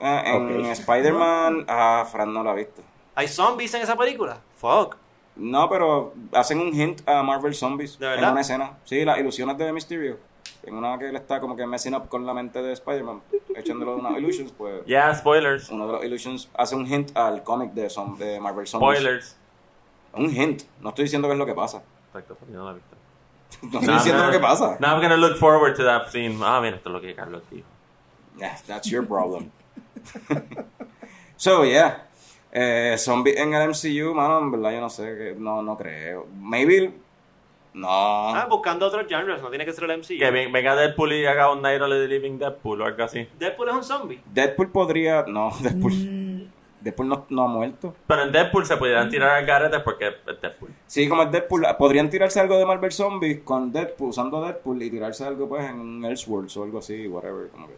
[0.00, 0.66] Ah, en Ok.
[0.72, 2.82] Spider-Man, ah, Fran no lo ha visto.
[3.14, 4.40] ¿Hay zombies en esa película?
[4.56, 4.96] Fuck.
[5.36, 8.78] No, pero hacen un hint a Marvel Zombies ¿De en una escena.
[8.84, 10.18] Sí, las ilusiones de Mysterio.
[10.62, 13.20] En una que él está como que messing up con la mente de Spider-Man,
[13.56, 15.70] echándolo de unas illusions, pues Yeah, spoilers.
[15.70, 17.88] uno de los illusions hace un hint al cómic de,
[18.40, 18.98] Marvel Zombies.
[18.98, 19.36] Spoilers.
[20.14, 20.62] Un hint.
[20.80, 21.82] No estoy diciendo qué es lo que pasa.
[22.08, 22.96] Exacto, no la he visto.
[23.60, 24.76] No estoy diciendo lo que pasa.
[24.80, 26.38] Now I'm gonna look forward to that scene.
[26.42, 27.66] Ah, mira, esto es lo que Carlos dijo.
[28.38, 29.50] Yeah, that's your problem.
[31.36, 32.06] so, yeah.
[32.54, 35.34] Eh, zombie en el MCU, mano, en verdad yo no sé.
[35.38, 36.26] No, no creo.
[36.34, 36.92] Maybe.
[37.74, 37.88] No.
[37.88, 40.18] Ah, buscando otros genres, no tiene que ser el MCU.
[40.18, 43.26] Que ven- venga Deadpool y haga un Night of the Living Deadpool o algo así.
[43.38, 44.20] Deadpool es un zombie.
[44.26, 45.24] Deadpool podría.
[45.26, 46.50] No, Deadpool.
[46.80, 47.94] Deadpool no, no ha muerto.
[48.06, 50.71] Pero en Deadpool se pudieran tirar al garete porque es Deadpool.
[50.92, 51.66] Sí, como es Deadpool.
[51.78, 56.04] Podrían tirarse algo de Marvel Zombies con Deadpool, usando Deadpool y tirarse algo pues en
[56.04, 57.48] Elseworlds o algo así, whatever.
[57.48, 57.72] Como que.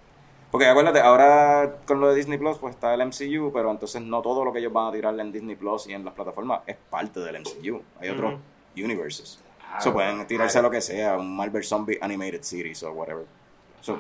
[0.51, 4.21] Porque acuérdate, ahora con lo de Disney Plus, pues está el MCU, pero entonces no
[4.21, 6.75] todo lo que ellos van a tirarle en Disney Plus y en las plataformas es
[6.91, 7.81] parte del MCU.
[8.01, 8.35] Hay otros
[8.77, 9.39] universes.
[9.79, 13.27] So pueden tirarse lo que sea, un Marvel Zombie Animated Series o whatever.
[13.81, 13.97] So,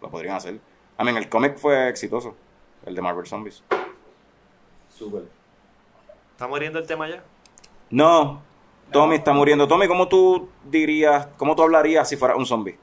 [0.00, 0.54] lo podrían hacer.
[0.54, 2.34] I mean, el cómic fue exitoso,
[2.86, 3.62] el de Marvel Zombies.
[4.88, 5.24] Súper.
[6.32, 7.22] ¿Está muriendo el tema ya?
[7.90, 8.40] No,
[8.92, 9.66] Tommy está muriendo.
[9.68, 12.78] Tommy, ¿cómo tú dirías, cómo tú hablarías si fuera un zombie?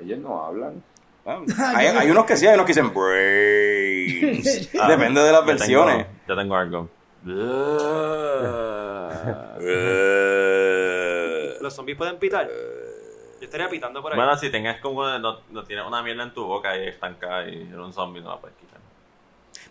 [0.00, 0.82] Ellos no hablan.
[1.26, 1.40] Ah,
[1.76, 4.70] hay, hay unos que sí, hay unos que dicen brains.
[4.88, 5.96] Depende de las Yo versiones.
[6.06, 6.88] tengo- Yo tengo algo.
[11.60, 12.48] ¿Los zombies pueden pitar?
[12.48, 14.16] Yo estaría pitando por ahí.
[14.18, 17.62] Bueno, si tengas como no, no tienes una mierda en tu boca y estancada y
[17.62, 18.78] eres un zombie, no la puedes quitar.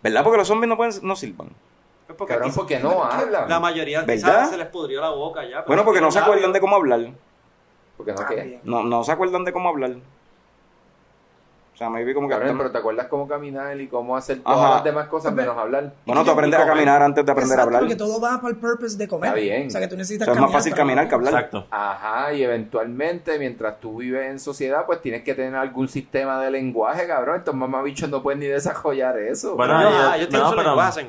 [0.01, 0.23] ¿Verdad?
[0.23, 1.49] Porque los zombies no, pueden, no sirvan.
[2.13, 3.49] Es porque Cabrón, aquí- porque no hablan.
[3.49, 4.13] La mayoría ¿Verdad?
[4.13, 5.57] quizás se les pudrió la boca ya.
[5.57, 7.01] pero Bueno, porque no se acuerdan de cómo hablar.
[7.97, 8.59] Porque no qué.
[8.63, 9.95] No, no se acuerdan de cómo hablar.
[11.83, 12.33] O sea, maybe como que...
[12.35, 14.69] Cabrón, pero te acuerdas cómo caminar y cómo hacer todas Ajá.
[14.75, 15.91] las demás cosas menos hablar.
[16.05, 17.79] Bueno, tú aprendes a caminar antes de aprender a hablar.
[17.81, 19.29] porque todo va para el purpose de comer.
[19.29, 19.67] Está bien.
[19.67, 21.33] O sea, que tú O necesitas sea, es más caminar fácil para caminar que hablar.
[21.33, 21.67] Exacto.
[21.71, 26.51] Ajá, y eventualmente, mientras tú vives en sociedad, pues tienes que tener algún sistema de
[26.51, 27.37] lenguaje, cabrón.
[27.37, 29.55] Estos mamabichos no pueden ni desarrollar eso.
[29.55, 31.07] Bueno, No, yo- ah, yo tengo no, su pero- lenguaje, hacen.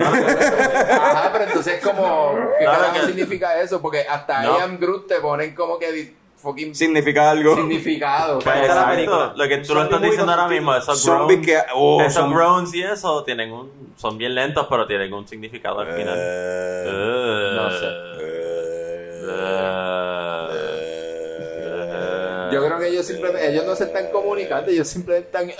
[0.00, 3.80] Ajá, pero entonces como, ¿qué que- significa eso?
[3.80, 4.54] Porque hasta No.
[4.58, 6.14] Am Groot te ponen como que
[6.50, 7.54] fucking Significa algo.
[7.56, 8.40] significado.
[8.44, 9.32] La película.
[9.36, 11.72] Lo que tú lo estás diciendo ahora mismo, esos Zombies groans, que...
[11.74, 15.80] Oh, esos son- groans y eso tienen un, son bien lentos, pero tienen un significado
[15.80, 16.14] al final.
[16.18, 17.86] Eh, no sé.
[19.40, 20.77] Eh,
[22.50, 25.56] Yo creo que ellos simplemente, ellos no se están comunicando, ellos simplemente están Es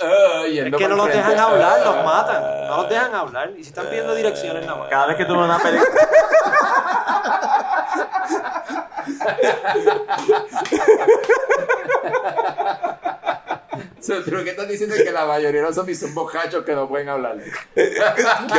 [0.75, 1.17] que no los frente.
[1.17, 2.67] dejan hablar, los matan.
[2.67, 3.51] No los dejan hablar.
[3.57, 4.89] Y si están pidiendo direcciones nada más.
[4.89, 5.89] Cada vez que tú ves una película.
[14.09, 16.87] Lo que estás diciendo es que la mayoría de los zombies son bocachos que no
[16.87, 17.37] pueden hablar.
[17.75, 17.89] There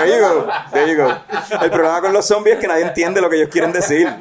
[0.08, 1.14] you go, there you go.
[1.60, 4.08] El problema con los zombies es que nadie entiende lo que ellos quieren decir.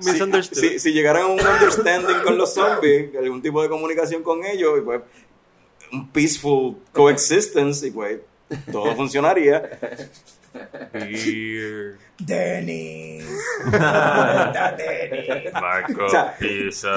[0.00, 4.44] Si, si, si llegaran a un understanding con los zombies, algún tipo de comunicación con
[4.44, 5.00] ellos, y pues
[5.92, 8.20] un peaceful coexistence, y pues
[8.70, 9.78] todo funcionaría.
[10.92, 11.96] Beer.
[12.18, 13.24] Dennis.
[15.60, 16.90] Marco O sea, Pizza.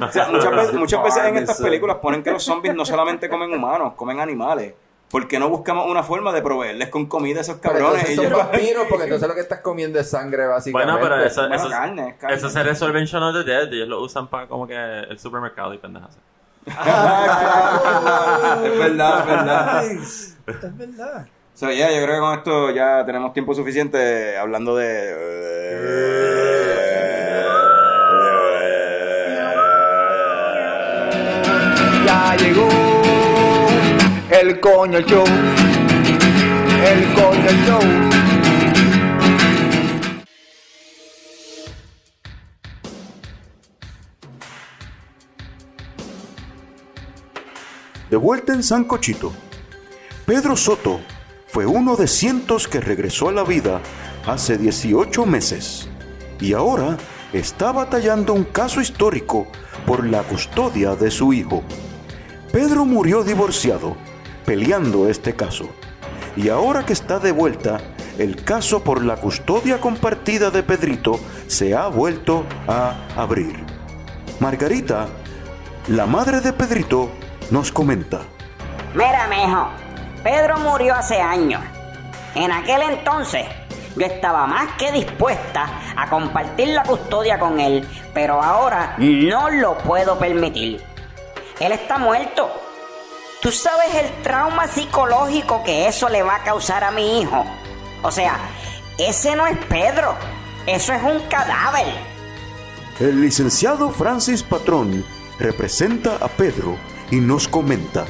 [0.00, 3.28] O sea, muchas veces, muchas veces en estas películas ponen que los zombies no solamente
[3.28, 4.74] comen humanos, comen animales.
[5.10, 8.10] ¿Por qué no buscamos una forma de proveerles con comida a esos Pero cabrones?
[8.10, 10.92] entonces son Ellos- vampiros porque entonces lo que estás comiendo es sangre, básicamente.
[10.92, 12.36] Bueno, pero eso, Bueno, eso, carne, carne.
[12.36, 13.72] eso se resuelve en Shaun of the Dead.
[13.72, 16.18] Ellos lo usan para como que el supermercado y pendejas.
[16.76, 19.84] Ah, es verdad, es verdad.
[19.84, 20.36] Es
[20.76, 21.26] verdad.
[21.58, 25.12] So, yeah, yo creo que con esto ya tenemos tiempo suficiente hablando de...
[32.06, 32.68] Ya llegó
[34.30, 35.24] el coño show.
[36.86, 37.80] El coño show.
[48.08, 49.32] De vuelta en San Cochito,
[50.24, 51.00] Pedro Soto
[51.58, 53.80] fue uno de cientos que regresó a la vida
[54.28, 55.88] hace 18 meses
[56.40, 56.96] y ahora
[57.32, 59.48] está batallando un caso histórico
[59.84, 61.64] por la custodia de su hijo.
[62.52, 63.96] Pedro murió divorciado,
[64.46, 65.68] peleando este caso.
[66.36, 67.80] Y ahora que está de vuelta,
[68.18, 73.64] el caso por la custodia compartida de Pedrito se ha vuelto a abrir.
[74.38, 75.08] Margarita,
[75.88, 77.10] la madre de Pedrito,
[77.50, 78.20] nos comenta.
[78.94, 79.87] Mira, mijo,
[80.28, 81.62] Pedro murió hace años.
[82.34, 83.46] En aquel entonces
[83.96, 85.66] yo estaba más que dispuesta
[85.96, 90.84] a compartir la custodia con él, pero ahora no lo puedo permitir.
[91.58, 92.52] Él está muerto.
[93.40, 97.46] ¿Tú sabes el trauma psicológico que eso le va a causar a mi hijo?
[98.02, 98.36] O sea,
[98.98, 100.14] ese no es Pedro,
[100.66, 101.86] eso es un cadáver.
[103.00, 105.06] El licenciado Francis Patrón
[105.38, 106.76] representa a Pedro
[107.10, 108.04] y nos comenta.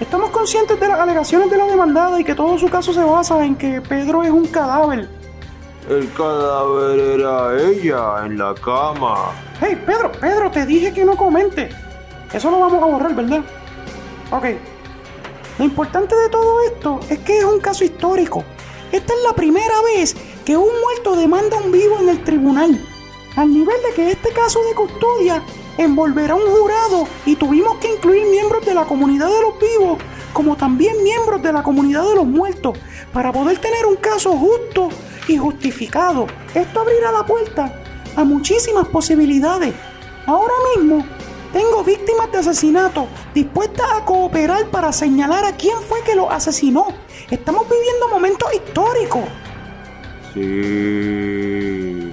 [0.00, 3.42] Estamos conscientes de las alegaciones de la demandada y que todo su caso se basa
[3.44, 5.08] en que Pedro es un cadáver.
[5.88, 9.32] El cadáver era ella en la cama.
[9.58, 11.70] Hey, Pedro, Pedro, te dije que no comente.
[12.30, 13.40] Eso lo vamos a borrar, ¿verdad?
[14.30, 14.44] Ok.
[15.58, 18.44] Lo importante de todo esto es que es un caso histórico.
[18.92, 22.78] Esta es la primera vez que un muerto demanda a un vivo en el tribunal.
[23.34, 25.42] Al nivel de que este caso de custodia
[25.78, 29.98] envolverá un jurado y tuvimos que incluir miembros de la comunidad de los vivos
[30.32, 32.76] como también miembros de la comunidad de los muertos
[33.10, 34.90] para poder tener un caso justo
[35.28, 36.26] y justificado.
[36.54, 37.72] Esto abrirá la puerta
[38.14, 39.74] a muchísimas posibilidades.
[40.26, 41.06] Ahora mismo
[41.54, 46.88] tengo víctimas de asesinato dispuestas a cooperar para señalar a quién fue que lo asesinó.
[47.30, 49.22] Estamos viviendo momentos históricos.
[50.34, 52.12] Sí.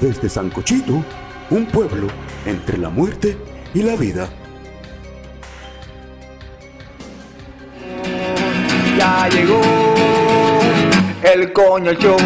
[0.00, 1.04] Desde San Cochito,
[1.50, 2.06] un pueblo
[2.46, 3.36] entre la muerte
[3.74, 4.28] y la vida.
[8.96, 9.60] Ya llegó
[11.22, 12.16] el coño show.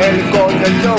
[0.00, 0.98] El coño show.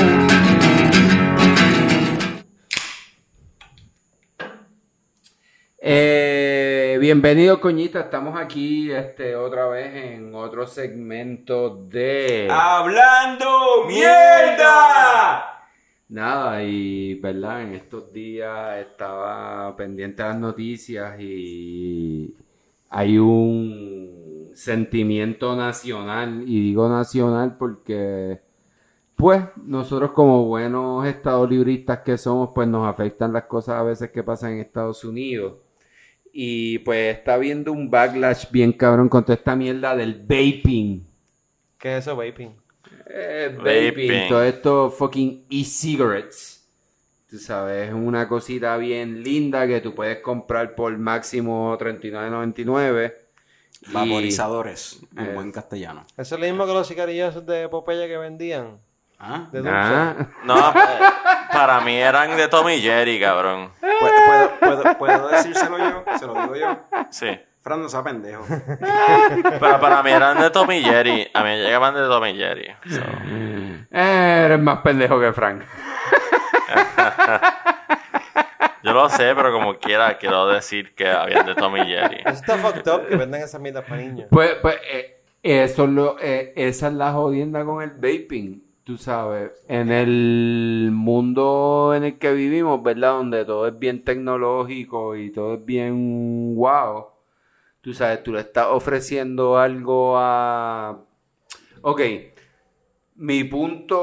[5.88, 8.02] Eh, bienvenido, coñita.
[8.02, 12.48] Estamos aquí este, otra vez en otro segmento de.
[12.50, 15.55] ¡Hablando mierda!
[16.08, 22.36] Nada, y verdad, en estos días estaba pendiente de las noticias y
[22.90, 28.40] hay un sentimiento nacional, y digo nacional porque,
[29.16, 34.24] pues, nosotros como buenos estadolibristas que somos, pues nos afectan las cosas a veces que
[34.24, 35.56] pasan en Estados Unidos.
[36.32, 41.02] Y pues está habiendo un backlash bien cabrón con toda esta mierda del vaping.
[41.80, 42.65] ¿Qué es eso, vaping?
[43.08, 46.68] Eh, vaping, todo esto fucking e-cigarettes.
[47.30, 53.14] Tú sabes, es una cosita bien linda que tú puedes comprar por máximo $39.99.
[53.88, 55.34] Y- Vaporizadores, en Eh.
[55.34, 56.06] buen castellano.
[56.18, 58.80] Eso es lo mismo que los cigarrillos de Popeye que vendían.
[59.20, 59.48] ¿Ah?
[59.52, 59.74] De dulce.
[59.76, 60.30] Ah.
[60.44, 61.00] No, eh,
[61.52, 63.72] para mí eran de Tommy Jerry, cabrón.
[63.80, 64.14] ¿Puedo,
[64.60, 66.04] puedo, puedo, puedo decírselo yo?
[66.20, 66.78] ¿Se lo digo yo?
[67.12, 67.28] Sí.
[67.66, 68.46] Fran no sea pendejo.
[69.60, 71.28] Pero para mí eran de Tommy Jerry.
[71.34, 72.68] A mí me llegaban de Tommy Jerry.
[72.88, 73.02] So,
[73.92, 75.64] Eh, eres más pendejo que Frank.
[78.84, 82.18] yo lo sé, pero como quiera, quiero decir que habían de Tommy Jerry.
[82.20, 84.28] Eso está fucked up que venden esas mierdas para niños.
[84.30, 88.62] Pues, pues eh, eso es lo, eh, esa es la jodienda con el vaping.
[88.84, 93.14] tú sabes, en el mundo en el que vivimos, ¿verdad?
[93.14, 97.08] Donde todo es bien tecnológico y todo es bien wow.
[97.86, 101.06] Tú sabes, tú le estás ofreciendo algo a...
[101.84, 102.02] Ok,
[103.18, 104.02] mi punto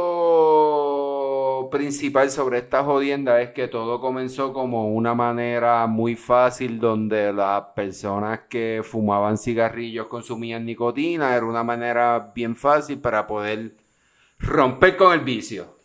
[1.68, 7.60] principal sobre esta jodienda es que todo comenzó como una manera muy fácil donde las
[7.74, 11.34] personas que fumaban cigarrillos consumían nicotina.
[11.34, 13.74] Era una manera bien fácil para poder
[14.38, 15.76] romper con el vicio.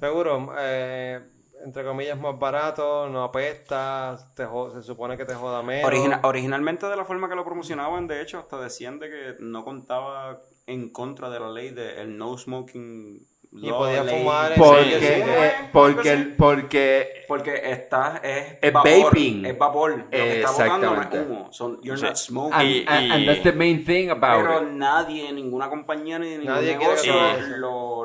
[0.00, 1.20] Seguro, eh,
[1.66, 5.84] entre comillas, más barato, no apesta, te se supone que te joda menos.
[5.84, 9.64] Origina- originalmente de la forma que lo promocionaban, de hecho, hasta decían de que no
[9.64, 13.26] contaba en contra de la ley del no smoking
[13.58, 15.12] Y podía fumar Porque, Sí, sí, sí.
[15.24, 19.46] eh, porque, el- porque Porque está, es, Es vapor, vaping.
[19.46, 19.96] Es vapor.
[19.98, 21.52] Lo que está botando no es humo.
[21.52, 22.52] So, you're not smoking.
[22.86, 24.68] and, and- and that's the main thing about Pero it.
[24.72, 27.12] nadie, ninguna compañía ni ningún Nadie quiere negocio
[27.56, 28.04] lo,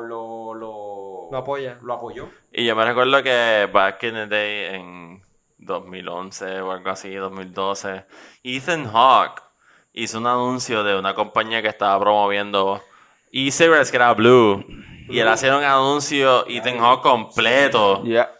[1.32, 1.78] lo, apoya.
[1.82, 2.30] lo apoyó.
[2.52, 5.22] Y yo me recuerdo que back in the day, en
[5.58, 8.04] 2011 o algo así, 2012,
[8.44, 9.42] Ethan Hawke
[9.92, 12.80] hizo un anuncio de una compañía que estaba promoviendo
[13.32, 14.64] e-cigarettes que era Blue.
[15.08, 18.30] Y él hacía un anuncio Ethan Hawke completo Yeah.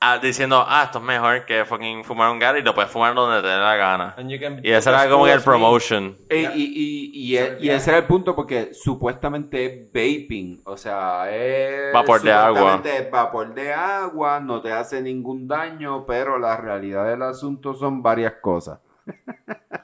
[0.00, 3.14] Ah, diciendo, ah, esto es mejor que fucking fumar un gar y lo puedes fumar
[3.14, 4.14] donde te dé la gana.
[4.62, 6.16] Y ese era como el promotion.
[6.30, 10.76] Y, y, y, y, e- y ese era el punto porque supuestamente es vaping, o
[10.76, 12.48] sea, es Vapor de agua.
[12.58, 17.74] supuestamente es vapor de agua, no te hace ningún daño, pero la realidad del asunto
[17.74, 18.78] son varias cosas.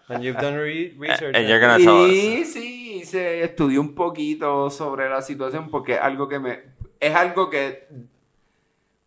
[0.09, 1.35] And you've done re- research.
[1.37, 2.11] And you're gonna tell us.
[2.13, 6.61] Y sí, se estudió un poquito sobre la situación porque es algo que me
[6.99, 7.87] es algo que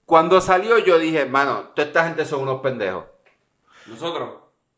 [0.06, 3.06] cuando salió yo dije, hermano, toda esta gente son unos pendejos.
[3.88, 4.30] Nosotros.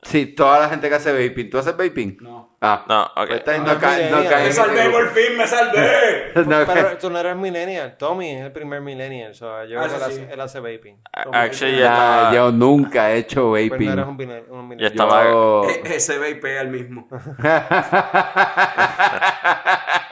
[0.03, 1.49] Sí, toda la gente que hace vaping.
[1.49, 2.17] ¿Tú haces vaping?
[2.21, 2.55] No.
[2.61, 3.29] Ah, No, ok.
[3.43, 4.29] pues Ah, no, cae, no millennial.
[4.29, 5.37] cae ¡Me salvé por fin!
[5.37, 6.31] ¡Me salvé!
[6.47, 7.97] No, Pero tú no eres millennial.
[7.97, 9.33] Tommy es el primer millennial.
[9.35, 10.21] So yo Ah, creo que eso él, sí.
[10.21, 11.01] hace, él hace vaping.
[11.11, 13.89] A- Tommy, actually, estaba- yo nunca he hecho pues no vaping.
[13.91, 17.07] eres un, millennial- un Yo estaba- Yo- E- Ese vape el mismo.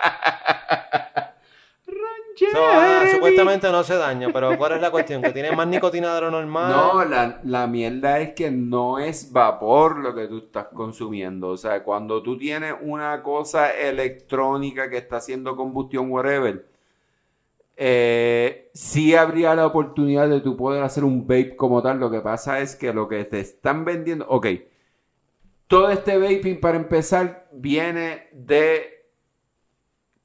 [2.55, 5.21] So, ah, supuestamente no hace daño, pero ¿cuál es la cuestión?
[5.21, 6.71] Que tiene más nicotina de lo normal.
[6.71, 11.49] No, la, la mierda es que no es vapor lo que tú estás consumiendo.
[11.49, 16.65] O sea, cuando tú tienes una cosa electrónica que está haciendo combustión, whatever,
[17.77, 21.99] eh, sí habría la oportunidad de tú poder hacer un vape como tal.
[21.99, 24.47] Lo que pasa es que lo que te están vendiendo, ok,
[25.67, 29.05] todo este vaping para empezar viene de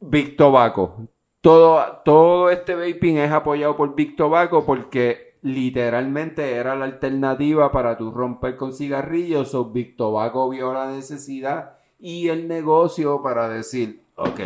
[0.01, 1.09] Big Tobacco.
[1.41, 7.97] Todo, todo este vaping es apoyado por Big Tobacco porque literalmente era la alternativa para
[7.97, 9.55] tú romper con cigarrillos.
[9.55, 14.41] O Big Tobacco vio la necesidad y el negocio para decir, ok,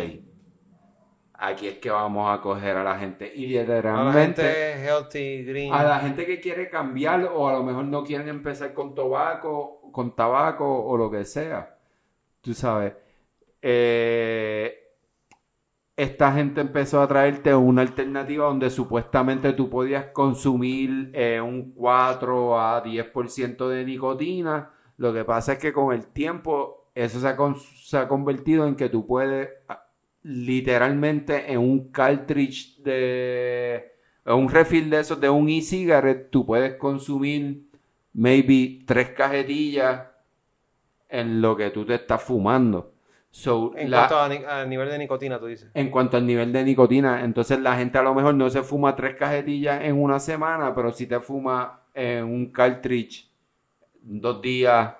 [1.33, 3.29] aquí es que vamos a coger a la gente.
[3.35, 5.73] Y A la literalmente gente healthy, green.
[5.73, 9.81] a la gente que quiere cambiar o a lo mejor no quieren empezar con tabaco,
[9.91, 11.77] con tabaco o lo que sea.
[12.41, 12.93] Tú sabes.
[13.61, 14.84] Eh,
[15.97, 22.59] esta gente empezó a traerte una alternativa donde supuestamente tú podías consumir eh, un 4
[22.59, 24.71] a 10% de nicotina.
[24.97, 27.37] Lo que pasa es que con el tiempo eso se ha,
[27.81, 29.87] se ha convertido en que tú puedes ah,
[30.23, 33.91] literalmente en un cartridge de
[34.25, 37.69] un refill de esos de un e-cigarette tú puedes consumir
[38.13, 40.07] maybe tres cajetillas
[41.09, 42.94] en lo que tú te estás fumando.
[43.37, 45.69] So, En la- cuanto a, a nivel de nicotina, tú dices.
[45.73, 48.95] en cuanto al nivel de nicotina, entonces la gente a lo mejor no se fuma
[48.95, 53.29] tres cajetillas en una semana, pero si te fuma en un cartridge
[54.01, 54.93] dos días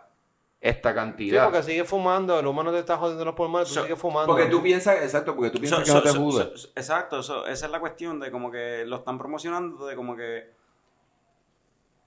[0.59, 1.45] esta Sí, cantidad.
[1.45, 4.27] porque sigue fumando, el humano te está jodiendo los pulmones, tú So- sigues fumando.
[4.33, 6.57] porque tú piensas, exacto, porque tú piensas So- que no te so- jude.
[6.57, 10.17] so- exacto, so- esa es la cuestión de como que lo están promocionando, de como
[10.17, 10.49] que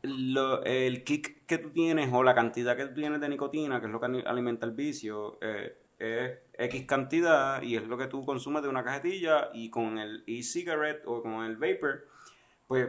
[0.03, 3.87] lo- el kick que tú tienes o la cantidad que tú tienes de nicotina, que
[3.87, 8.25] es lo que alimenta el vicio, eh, es X cantidad y es lo que tú
[8.25, 12.07] consumes de una cajetilla y con el e-cigarette o con el vapor,
[12.67, 12.89] pues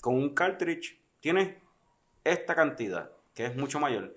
[0.00, 1.54] con un cartridge tienes
[2.24, 4.14] esta cantidad, que es mucho mayor.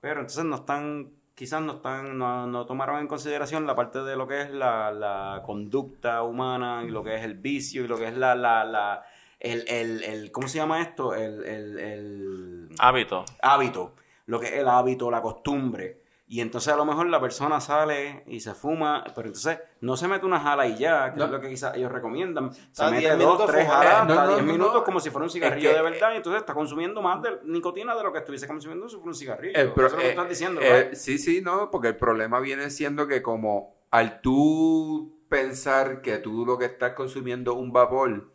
[0.00, 4.16] Pero entonces no están, quizás no están, no, no tomaron en consideración la parte de
[4.16, 7.98] lo que es la, la conducta humana y lo que es el vicio y lo
[7.98, 9.04] que es la, la, la
[9.38, 11.14] el, el, el, ¿cómo se llama esto?
[11.14, 13.24] El, el, el Hábito.
[13.42, 13.94] hábito,
[14.26, 15.99] lo que es el hábito, la costumbre.
[16.32, 20.06] Y entonces a lo mejor la persona sale y se fuma, pero entonces no se
[20.06, 21.24] mete una jala y ya, que No.
[21.24, 22.52] es lo que quizás ellos recomiendan.
[22.54, 25.10] Se Está mete 10 dos, tres jalas, Eh, no, no, 10 no, minutos como si
[25.10, 28.12] fuera un cigarrillo que- de verdad, y entonces está consumiendo más de nicotina de lo
[28.12, 29.58] que estuviese consumiendo si fuera un cigarrillo.
[29.58, 31.96] El pro- Eso es lo que eh, estás diciendo, eh, sí, sí, no, porque el
[31.96, 37.72] problema viene siendo que como al tú pensar que tú lo que estás consumiendo un
[37.72, 38.30] vapor,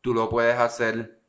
[0.00, 1.20] tú lo puedes hacer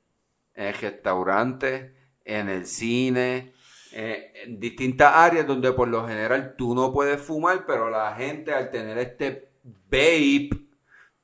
[0.53, 1.93] en el restaurante,
[2.24, 3.51] en el cine,
[3.93, 8.53] eh, en distintas áreas donde por lo general tú no puedes fumar, pero la gente
[8.53, 9.49] al tener este
[9.89, 10.49] vape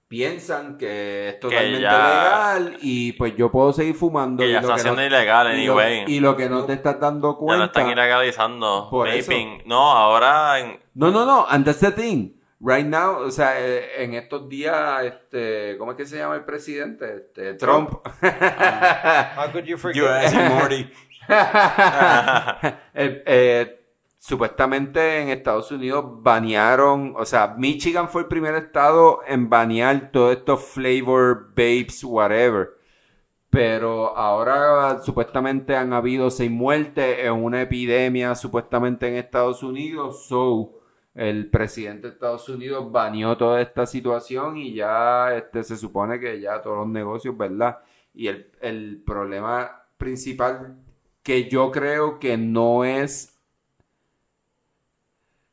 [0.08, 4.44] piensan que es totalmente ya- legal y pues yo puedo seguir fumando.
[4.44, 6.04] Que y ya lo está que siendo no- ilegal, y lo- anyway.
[6.08, 7.58] Y lo que no te estás dando Ya cuenta.
[7.58, 8.88] lo están ilegalizando.
[8.92, 9.32] Por eso.
[9.32, 9.64] Vaping.
[9.66, 12.34] No, ahora en- No, no, no, and that's the thing.
[12.66, 16.46] Right now, o sea, eh, en estos días, este, ¿cómo es que se llama el
[16.46, 17.14] presidente?
[17.18, 17.90] Este, Trump.
[18.22, 19.98] How could you forget?
[19.98, 20.90] Yo iba a decir Morty.
[22.96, 23.80] Eh, eh,
[24.20, 30.38] supuestamente en Estados Unidos banearon, o sea, Michigan fue el primer estado en banear todos
[30.38, 32.70] estos flavor vapes, whatever.
[33.50, 40.26] Pero ahora supuestamente han habido seis muertes en una epidemia supuestamente en Estados Unidos.
[40.28, 40.72] So,
[41.14, 46.40] el presidente de Estados Unidos baneó toda esta situación y ya este, se supone que
[46.40, 47.80] ya todos los negocios, ¿verdad?
[48.14, 50.83] Y el, el problema principal
[51.24, 53.34] que yo creo que no es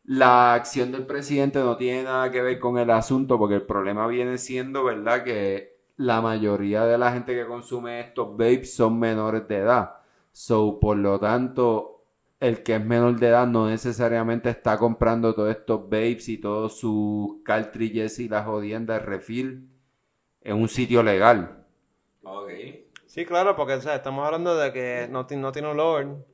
[0.05, 4.09] la acción del presidente no tiene nada que ver con el asunto, porque el problema
[4.09, 5.23] viene siendo, ¿verdad?
[5.23, 9.99] Que la mayoría de la gente que consume estos vapes son menores de edad.
[10.33, 12.07] So, por lo tanto,
[12.41, 16.79] el que es menor de edad no necesariamente está comprando todos estos vapes y todos
[16.79, 19.71] sus cartridges y las jodiendas de refil
[20.41, 21.67] en un sitio legal.
[22.25, 22.51] Ok.
[23.11, 26.25] Sí, claro, porque o sea, estamos hablando de que no, no tiene olor,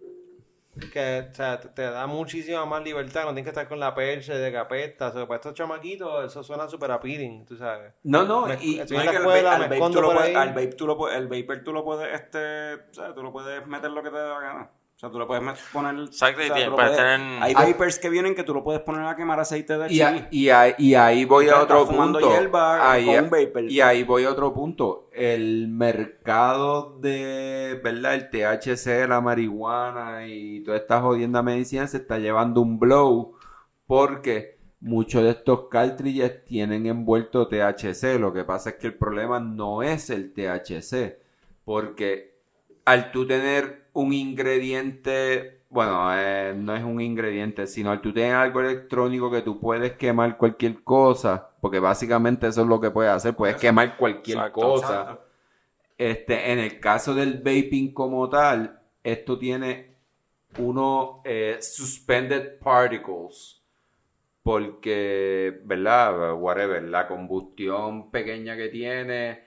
[0.93, 3.95] que o sea, te, te da muchísima más libertad, no tienes que estar con la
[3.95, 5.09] percha de capeta.
[5.09, 7.95] O sea, para estos chamaquitos eso suena súper appealing, tú sabes.
[8.03, 10.01] No, no, Me- y- estoy No, en la al escuela, vape- me al vape tú
[10.03, 14.03] lo puedes- al vape tú lo puedes, este, o sea, tú lo puedes meter lo
[14.03, 14.71] que te dé la gana.
[14.97, 15.43] O sea, tú le puedes
[15.75, 15.95] poner...
[16.07, 18.65] Exacto, y o sea, lo puedes tener- Hay Hay- vapers que vienen que tú lo
[18.65, 21.87] puedes poner a quemar aceite de Y, a- y ahí- y ahí voy a otro
[21.87, 22.19] punto.
[22.19, 23.65] hierba Ahí- con un vapor.
[23.71, 25.11] y ahí voy a otro punto.
[25.13, 28.15] El mercado de, ¿verdad?
[28.15, 33.35] El THC, la marihuana y toda esta jodienda medicina se está llevando un blow
[33.87, 38.19] porque muchos de estos cartridges tienen envuelto THC.
[38.19, 41.19] Lo que pasa es que el problema no es el THC
[41.67, 42.35] porque
[42.87, 48.61] al tú tener un ingrediente, bueno, eh, no es un ingrediente, sino tú tener algo
[48.61, 53.35] electrónico que tú puedes quemar cualquier cosa, porque básicamente eso es lo que puedes hacer,
[53.35, 55.01] puedes quemar cualquier Exacto, cosa.
[55.01, 55.27] exacto.
[55.97, 59.97] Este, en el caso del vaping como tal, esto tiene
[60.59, 63.63] unos eh, suspended particles.
[64.43, 66.35] Porque, ¿verdad?
[66.35, 69.41] Whatever, la combustión pequeña que tiene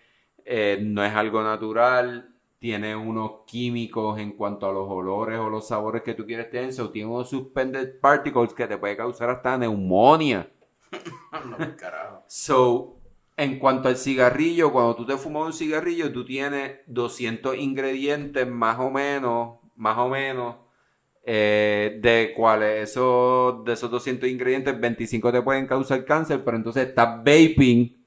[0.43, 2.28] eh, no es algo natural.
[2.59, 6.73] Tiene unos químicos en cuanto a los olores o los sabores que tú quieres tener.
[6.73, 10.51] So, tiene unos suspended particles que te puede causar hasta neumonía.
[12.27, 12.99] So,
[13.37, 18.77] en cuanto al cigarrillo, cuando tú te fumas un cigarrillo, tú tienes 200 ingredientes más
[18.79, 20.57] o menos, más o menos,
[21.23, 26.89] eh, de cuáles esos, de esos 200 ingredientes, 25 te pueden causar cáncer, pero entonces
[26.89, 28.03] está vaping,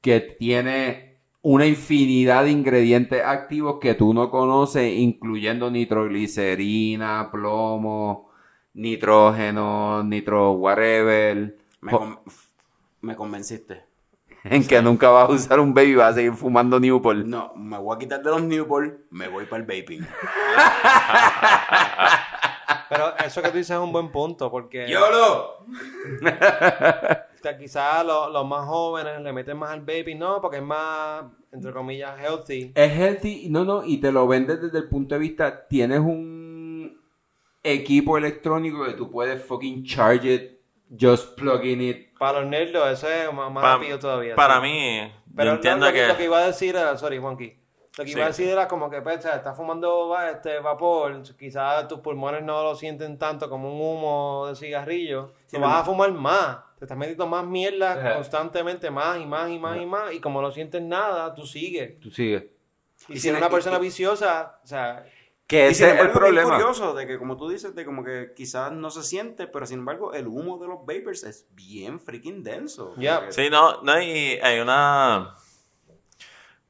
[0.00, 1.05] que tiene
[1.48, 8.32] una infinidad de ingredientes activos que tú no conoces, incluyendo nitroglicerina, plomo,
[8.74, 11.56] nitrógeno, nitro whatever.
[11.82, 12.18] Me, con-
[13.00, 13.84] me convenciste.
[14.42, 17.24] En que nunca vas a usar un baby y vas a seguir fumando Newport.
[17.24, 20.04] No, me voy a quitar de los Newport, me voy para el vaping.
[22.88, 24.88] Pero eso que tú dices es un buen punto, porque...
[24.88, 25.64] ¡YOLO!
[27.42, 31.24] Sea, quizás los, los más jóvenes le meten más al baby, no, porque es más,
[31.52, 32.72] entre comillas, healthy.
[32.74, 37.00] Es healthy, no, no, y te lo vendes desde el punto de vista, tienes un
[37.62, 40.60] equipo electrónico que tú puedes fucking charge it,
[41.00, 42.16] just plugging it.
[42.18, 44.34] Para los nerdos, eso es más, más Pa- rápido todavía.
[44.34, 44.62] para sí.
[44.62, 46.06] mí, Pero yo no, entiendo lo, que...
[46.08, 47.58] lo que iba a decir era, sorry, Juanqui.
[47.98, 48.16] Lo que Sí.
[48.16, 51.88] iba a decir era como que, pues, o sea, estás fumando va, este vapor, quizás
[51.88, 55.32] tus pulmones no lo sienten tanto como un humo de cigarrillo.
[55.46, 56.58] Sí, Te vas a fumar más.
[56.78, 58.14] Te estás metiendo más mierda Ajá.
[58.14, 60.12] constantemente, más y más y más y más.
[60.12, 61.98] Y como no sientes nada, tú sigues.
[62.00, 62.44] Tú sigues.
[63.08, 65.06] Y, Y si eres una persona viciosa, o sea,
[65.46, 66.50] Que ese es el problema.
[66.56, 69.78] curioso de que, como tú dices, de como que quizás no se siente, pero sin
[69.78, 72.94] embargo, el humo de los vapors es bien freaking denso.
[73.30, 75.34] Sí, no, no, y hay una...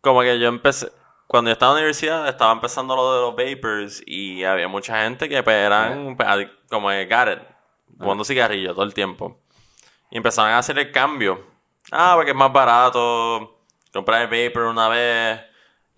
[0.01, 0.89] Como que yo empecé...
[1.27, 5.03] Cuando yo estaba en la universidad, estaba empezando lo de los vapors y había mucha
[5.03, 7.43] gente que pues, eran pues, como que got it,
[7.99, 9.41] fumando cigarrillos todo el tiempo.
[10.11, 11.45] Y empezaron a hacer el cambio.
[11.93, 13.61] Ah, porque es más barato
[13.93, 15.41] comprar el vapor una vez.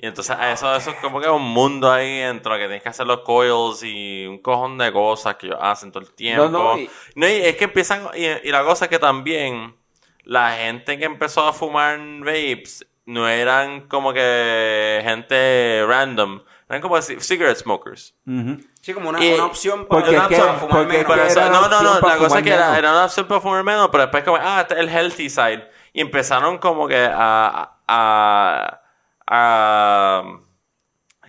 [0.01, 2.89] Y entonces eso, eso es como que un mundo ahí entre lo que tienes que
[2.89, 6.49] hacer los coils y un cojón de cosas que ellos hacen todo el tiempo.
[6.49, 9.75] No, no, y- No, y es que empiezan, y, y la cosa es que también
[10.23, 16.97] la gente que empezó a fumar vapes no eran como que gente random, eran como
[16.99, 18.15] ci- cigarette smokers.
[18.83, 21.07] Sí, como una, Y- una opción para, porque es que- para fumar porque menos.
[21.07, 23.65] que era- no, no, no, la cosa es que era, era una opción para fumar
[23.65, 25.69] menos, pero después como, ah, el healthy side.
[25.93, 28.81] Y empezaron como que a, a,
[29.27, 30.23] a,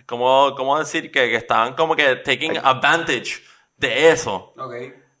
[0.06, 1.10] ¿cómo, cómo decir?
[1.10, 3.42] Que, que estaban como que taking advantage
[3.76, 4.52] de eso.
[4.58, 4.74] Ok.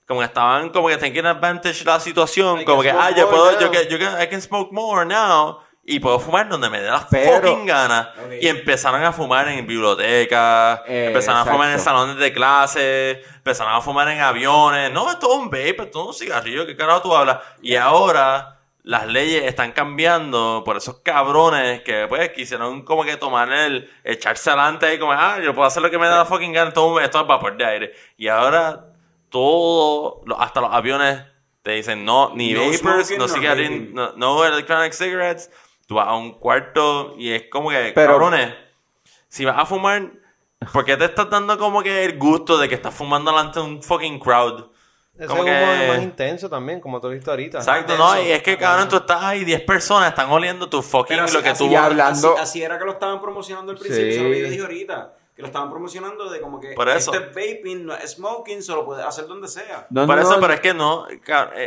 [0.06, 2.60] Como que estaban como que taking advantage de la situación.
[2.60, 5.60] I como que, ah, yo puedo, yo, que, yo que, I can smoke more now.
[5.90, 8.12] Y puedo fumar donde me dé la Pero- fucking gana.
[8.40, 13.74] Y empezaron a fumar en bibliotecas, Eh, empezaron a fumar en salones de clase, empezaron
[13.74, 14.92] a fumar en aviones.
[14.92, 17.38] No, esto es un vape, esto es un cigarrillo, ¿qué carajo tú hablas?
[17.60, 23.52] Y ahora las leyes están cambiando por esos cabrones que pues quisieron como que tomar
[23.52, 26.52] el, echarse adelante y como, ah, yo puedo hacer lo que me da la fucking
[26.52, 27.92] gana, esto, esto es vapor de aire.
[28.16, 28.86] Y ahora
[29.28, 31.22] todo, hasta los aviones
[31.62, 35.50] te dicen no, ni No no no cigarrillos, no, no electronic cigarettes.
[35.90, 38.54] Tú vas a un cuarto y es como que, Pero- cabrones,
[39.26, 40.08] si vas a fumar,
[40.72, 43.66] ¿por qué te estás dando como que el gusto de que estás fumando delante de
[43.66, 44.66] un fucking crowd?
[45.18, 47.58] Ese Como que- es más intenso también, como tú has visto ahorita.
[47.58, 51.18] Exacto, no, y es que cabrón, tú estás ahí, 10 personas están oliendo tu fucking
[51.18, 54.12] así, lo que así- tú hablando- así, así era que lo estaban promocionando al principio,
[54.12, 54.16] Sí.
[54.16, 55.14] eso es lo dije ahorita.
[55.40, 57.12] Que lo estaban promocionando de como que Por eso.
[57.14, 59.86] este vaping, no es smoking, se lo puedes hacer donde sea.
[59.90, 60.40] No, Por no, eso, no.
[60.40, 61.18] pero es que no, eh,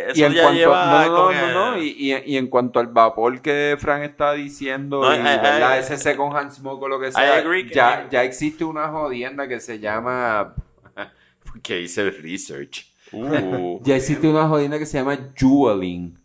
[0.09, 2.37] eso y en ya cuanto, lleva no, no, no, que- no, no, y, y- y
[2.37, 6.51] en cuanto al vapor que Frank está diciendo, No, y, I- I- ese second hand
[6.51, 9.79] smoke o lo que I sea, agree que- ya, ya existe una jodienda que se
[9.79, 10.53] llama,
[11.63, 13.79] que hice el research, Uh.
[13.83, 16.17] ya existe una jodienda que se llama juuling.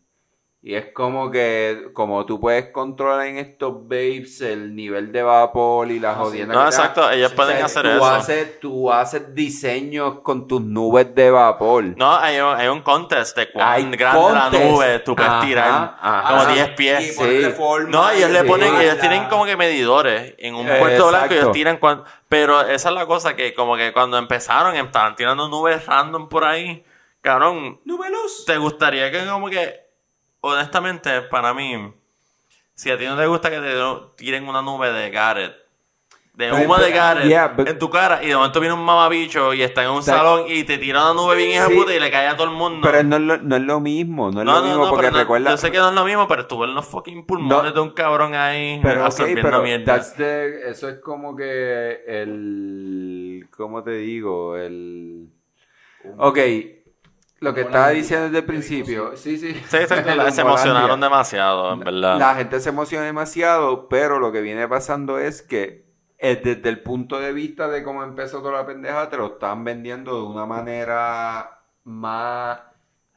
[0.60, 5.88] Y es como que, como tú puedes controlar en estos vapes el nivel de vapor
[5.92, 6.68] y la jodienda No, te da.
[6.70, 8.04] exacto, ellos pueden hacer tú eso.
[8.04, 11.84] Haces, tú haces diseños con tus nubes de vapor.
[11.96, 15.46] No, hay un, hay un contest de cuán Hay grande la nube tú puedes Ajá,
[15.46, 15.96] tirar.
[16.00, 16.28] ajá.
[16.28, 16.52] Como Ajá.
[16.52, 17.12] 10 pies.
[17.14, 18.46] Y ponerle forma No, ellos y le sí.
[18.48, 21.52] ponen, ellos tienen como que medidores en un Eh, puerto blanco y ellos exacto.
[21.52, 25.86] tiran cuan- pero esa es la cosa que como que cuando empezaron estaban tirando nubes
[25.86, 26.84] random por ahí.
[27.20, 28.44] Cabrón, Nube luz.
[28.44, 29.87] ¿te gustaría que como que
[30.40, 31.92] honestamente para mí
[32.74, 33.74] si a ti no te gusta que te
[34.16, 35.54] tiren una nube de Garrett
[36.34, 39.52] de humo de Garrett yeah, but- en tu cara y de momento viene un mamabicho
[39.52, 41.74] y está en un That- salón y te tira una nube bien Sí.
[41.74, 42.88] puta y le cae a todo el mundo.
[42.88, 45.10] Pero no es lo, no es lo mismo, no es no, lo no, mismo porque
[45.10, 45.50] recuerda...
[45.50, 47.90] yo sé que no es lo mismo, pero estuvo en los fucking pulmones de un
[47.90, 50.00] cabrón ahí Pero, absorbiendo pero mierda.
[50.16, 53.48] the- eso es como que el...
[53.56, 54.56] ¿Cómo te digo?
[54.56, 55.26] El...
[56.18, 56.38] Ok,
[57.40, 59.16] lo que estaba diciendo desde el principio.
[59.16, 59.54] Sí, sí.
[59.54, 59.76] Sí,
[60.32, 62.18] se emocionaron demasiado, en verdad.
[62.18, 65.86] La gente se emociona demasiado, pero lo que viene pasando es que
[66.18, 69.62] eh, desde el punto de vista de cómo empezó toda la pendeja, te lo están
[69.64, 72.58] vendiendo de una manera más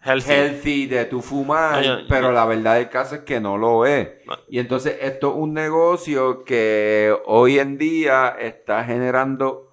[0.04, 0.32] Healthy.
[0.32, 3.58] healthy de tu fumar, No, yo- pero yo- la verdad del caso es que no
[3.58, 4.08] lo es.
[4.28, 4.36] No.
[4.50, 9.72] Y entonces esto es un negocio que hoy en día está generando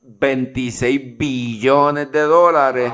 [0.00, 2.92] 26 billones de dólares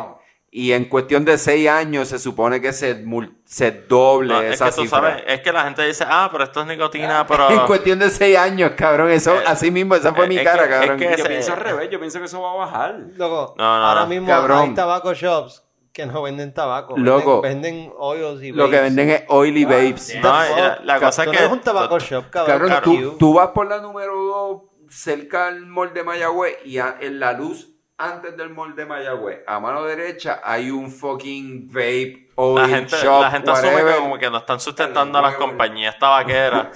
[0.51, 4.55] y en cuestión de 6 años se supone que se, mul- se doble No, es
[4.55, 4.99] esa que tú cifra.
[5.01, 7.51] sabes, es que la gente dice, ah, pero esto es nicotina, pero...
[7.51, 10.44] En cuestión de 6 años, cabrón, eso Eh, así mismo, esa fue eh, mi es
[10.44, 10.99] cara, que- es cabrón.
[10.99, 12.99] que Yo ese- pienso al revés, yo pienso que eso va a bajar.
[13.16, 14.07] Loco, No, no, ahora no.
[14.07, 14.61] mismo Cabrón.
[14.70, 16.94] hay tabaco shops que no venden tabaco.
[16.94, 17.40] venden- Loco.
[17.42, 18.82] Venden, oils y Lo que vapes.
[18.94, 20.14] venden es oily vapes.
[20.14, 21.34] No, y la, la cosa es que...
[21.36, 22.68] no eres un tabaco shop, cabrón.
[22.70, 26.96] Cabrón, tú, tú vas por la número 2 cerca al mall de Mayagüez y a-
[27.01, 27.68] en la luz
[27.99, 32.96] antes del mall de Mayagüez, a mano derecha hay un fucking vape oil La gente,
[32.96, 36.68] shop, la gente asume que como que no están sustentando a las compañías tabaqueras.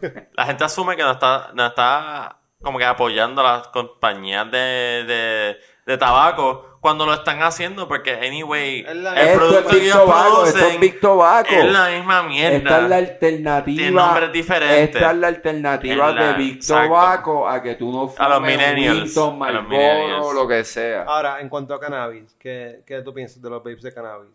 [0.34, 5.04] La gente asume que no está, no está como que apoyando a las compañías de,
[5.06, 9.82] de, de tabaco cuando lo están haciendo porque anyway Es el Esto producto es que
[9.84, 10.02] ellos es
[10.52, 11.54] producen Tobacco.
[11.54, 12.56] es la misma mierda.
[12.56, 13.76] Esta es la alternativa.
[13.76, 14.96] Tiene nombres diferentes.
[14.96, 16.88] Esta es la alternativa Es la- de Big exacto.
[16.88, 19.20] Tobacco a que tú no fumes A los millennials, a
[19.52, 20.34] los millennials.
[20.34, 21.02] lo que sea.
[21.04, 24.30] Ahora, en cuanto a cannabis, ¿qué, qué tú piensas de los vapes de cannabis?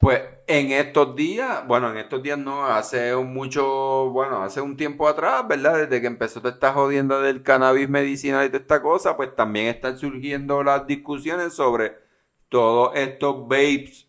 [0.00, 5.06] Pues en estos días, bueno, en estos días no, hace mucho, bueno, hace un tiempo
[5.06, 5.76] atrás, ¿verdad?
[5.76, 9.66] Desde que empezó toda esta jodienda del cannabis medicinal y toda esta cosa, pues también
[9.66, 11.98] están surgiendo las discusiones sobre
[12.48, 14.08] todos estos vapes,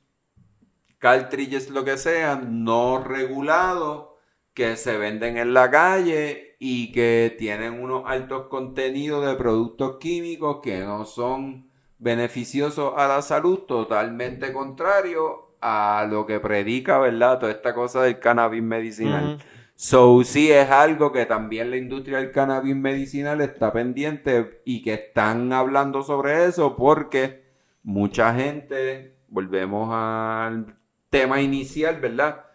[0.98, 4.12] cartridges, lo que sean, no regulados,
[4.54, 10.62] que se venden en la calle y que tienen unos altos contenidos de productos químicos
[10.64, 17.40] que no son beneficiosos a la salud, totalmente contrario a lo que predica, ¿verdad?
[17.40, 19.38] Toda esta cosa del cannabis medicinal.
[19.76, 24.94] So, sí es algo que también la industria del cannabis medicinal está pendiente y que
[24.94, 27.46] están hablando sobre eso porque
[27.84, 30.76] mucha gente, volvemos al
[31.10, 32.46] tema inicial, ¿verdad?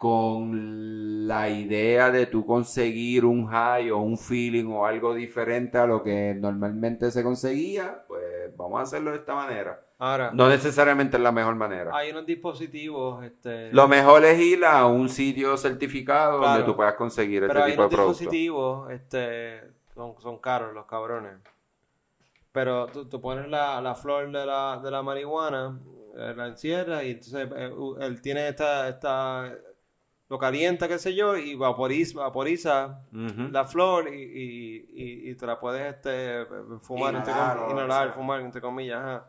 [0.00, 5.86] Con la idea de tú conseguir un high o un feeling o algo diferente a
[5.86, 9.78] lo que normalmente se conseguía, pues vamos a hacerlo de esta manera.
[9.98, 11.90] Ahora, No necesariamente es la mejor manera.
[11.94, 16.94] hay unos dispositivos, este, Lo mejor es ir a un sitio certificado donde tú puedas
[16.94, 18.18] conseguir pero este hay tipo de unos productos.
[18.20, 19.60] dispositivos, este,
[19.94, 21.34] son, son caros los cabrones.
[22.52, 25.78] Pero tú, tú pones la, la flor de la, de la marihuana,
[26.16, 29.52] eh, la encierras y entonces eh, u- él tiene esta, esta,
[30.30, 35.44] lo calienta, qué sé yo, y vaporiza, vaporiza la flor y, y, y, y te
[35.46, 36.46] la puedes este,
[36.80, 38.12] fumar, entre Inhalar o que inhalar, sea.
[38.14, 38.98] fumar, entre comillas.
[39.00, 39.26] ajá.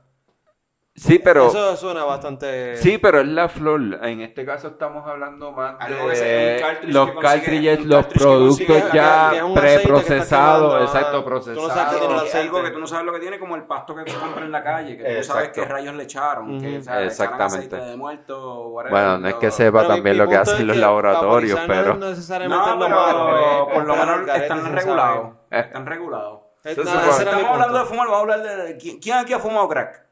[0.94, 1.48] Sí, pero...
[1.48, 2.76] Eso suena bastante...
[2.76, 4.00] Sí, pero es la flor.
[4.04, 7.86] En este caso estamos hablando más Algo que de sea un cartridge los que cartridges,
[7.86, 12.24] los cartridge que productos ya que que preprocesados, exacto, tú no sabes que procesados.
[12.24, 14.46] tiene algo que tú no sabes lo que tiene, como el pasto que tú compras
[14.46, 16.60] en la calle, que tú no sabes qué rayos le echaron.
[16.60, 17.76] que, sea, le echaron Exactamente.
[17.78, 20.64] de muerto, whatever, Bueno, no es que sepa Pero también mi lo que hacen es
[20.66, 21.96] los que laboratorios, pero...
[21.96, 25.30] No necesariamente No, lo pero malo, por lo está menos garete están regulados.
[25.50, 26.40] Están regulados.
[26.66, 28.78] Estamos hablando de fumar, vamos a hablar de...
[28.78, 30.11] ¿Quién, quién aquí ha fumado crack?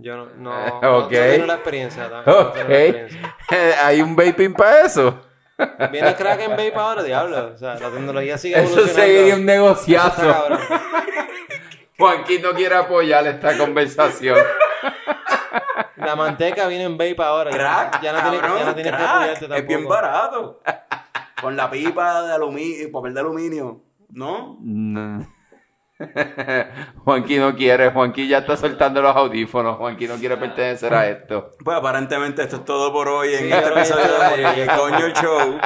[0.00, 2.08] Yo no, no, Eh, no- no tengo la experiencia.
[2.08, 2.54] no, no Ok.
[2.54, 3.36] tengo la experiencia.
[3.84, 5.22] Hay un vaping para eso.
[5.90, 7.52] Viene crack en vape ahora, diablo.
[7.54, 9.02] O sea, la tecnología sigue Eso evolucionando.
[9.02, 10.34] sería un negociazo.
[11.98, 14.38] no quiere apoyar esta conversación.
[15.96, 17.50] La manteca viene en vape ahora.
[17.50, 19.56] Crack, ya no tienes, cabrón, ya no tienes que apoyarte tampoco.
[19.60, 20.60] Es bien barato.
[21.42, 23.80] Con la pipa de aluminio, papel de aluminio.
[24.10, 24.58] ¿No?
[24.60, 25.26] No.
[27.04, 31.50] Juanqui no quiere, Juanqui ya está soltando los audífonos, Juanqui no quiere pertenecer a esto.
[31.64, 34.04] Pues aparentemente esto es todo por hoy en Sí, este episodio
[34.54, 35.58] de Coño el Show.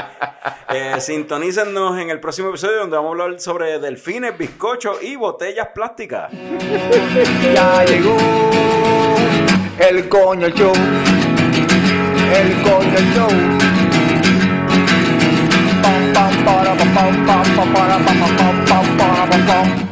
[0.70, 5.68] Eh, sintonícennos en el próximo episodio donde vamos a hablar sobre delfines, bizcochos y botellas
[5.74, 6.30] plásticas.
[7.54, 8.16] Ya llegó
[9.78, 10.72] el coño show.
[12.34, 13.28] El coño show.
[15.82, 19.46] Pam pam para pam pam pam pam para pam pam pam pam para pam pam.
[19.46, 19.91] Pam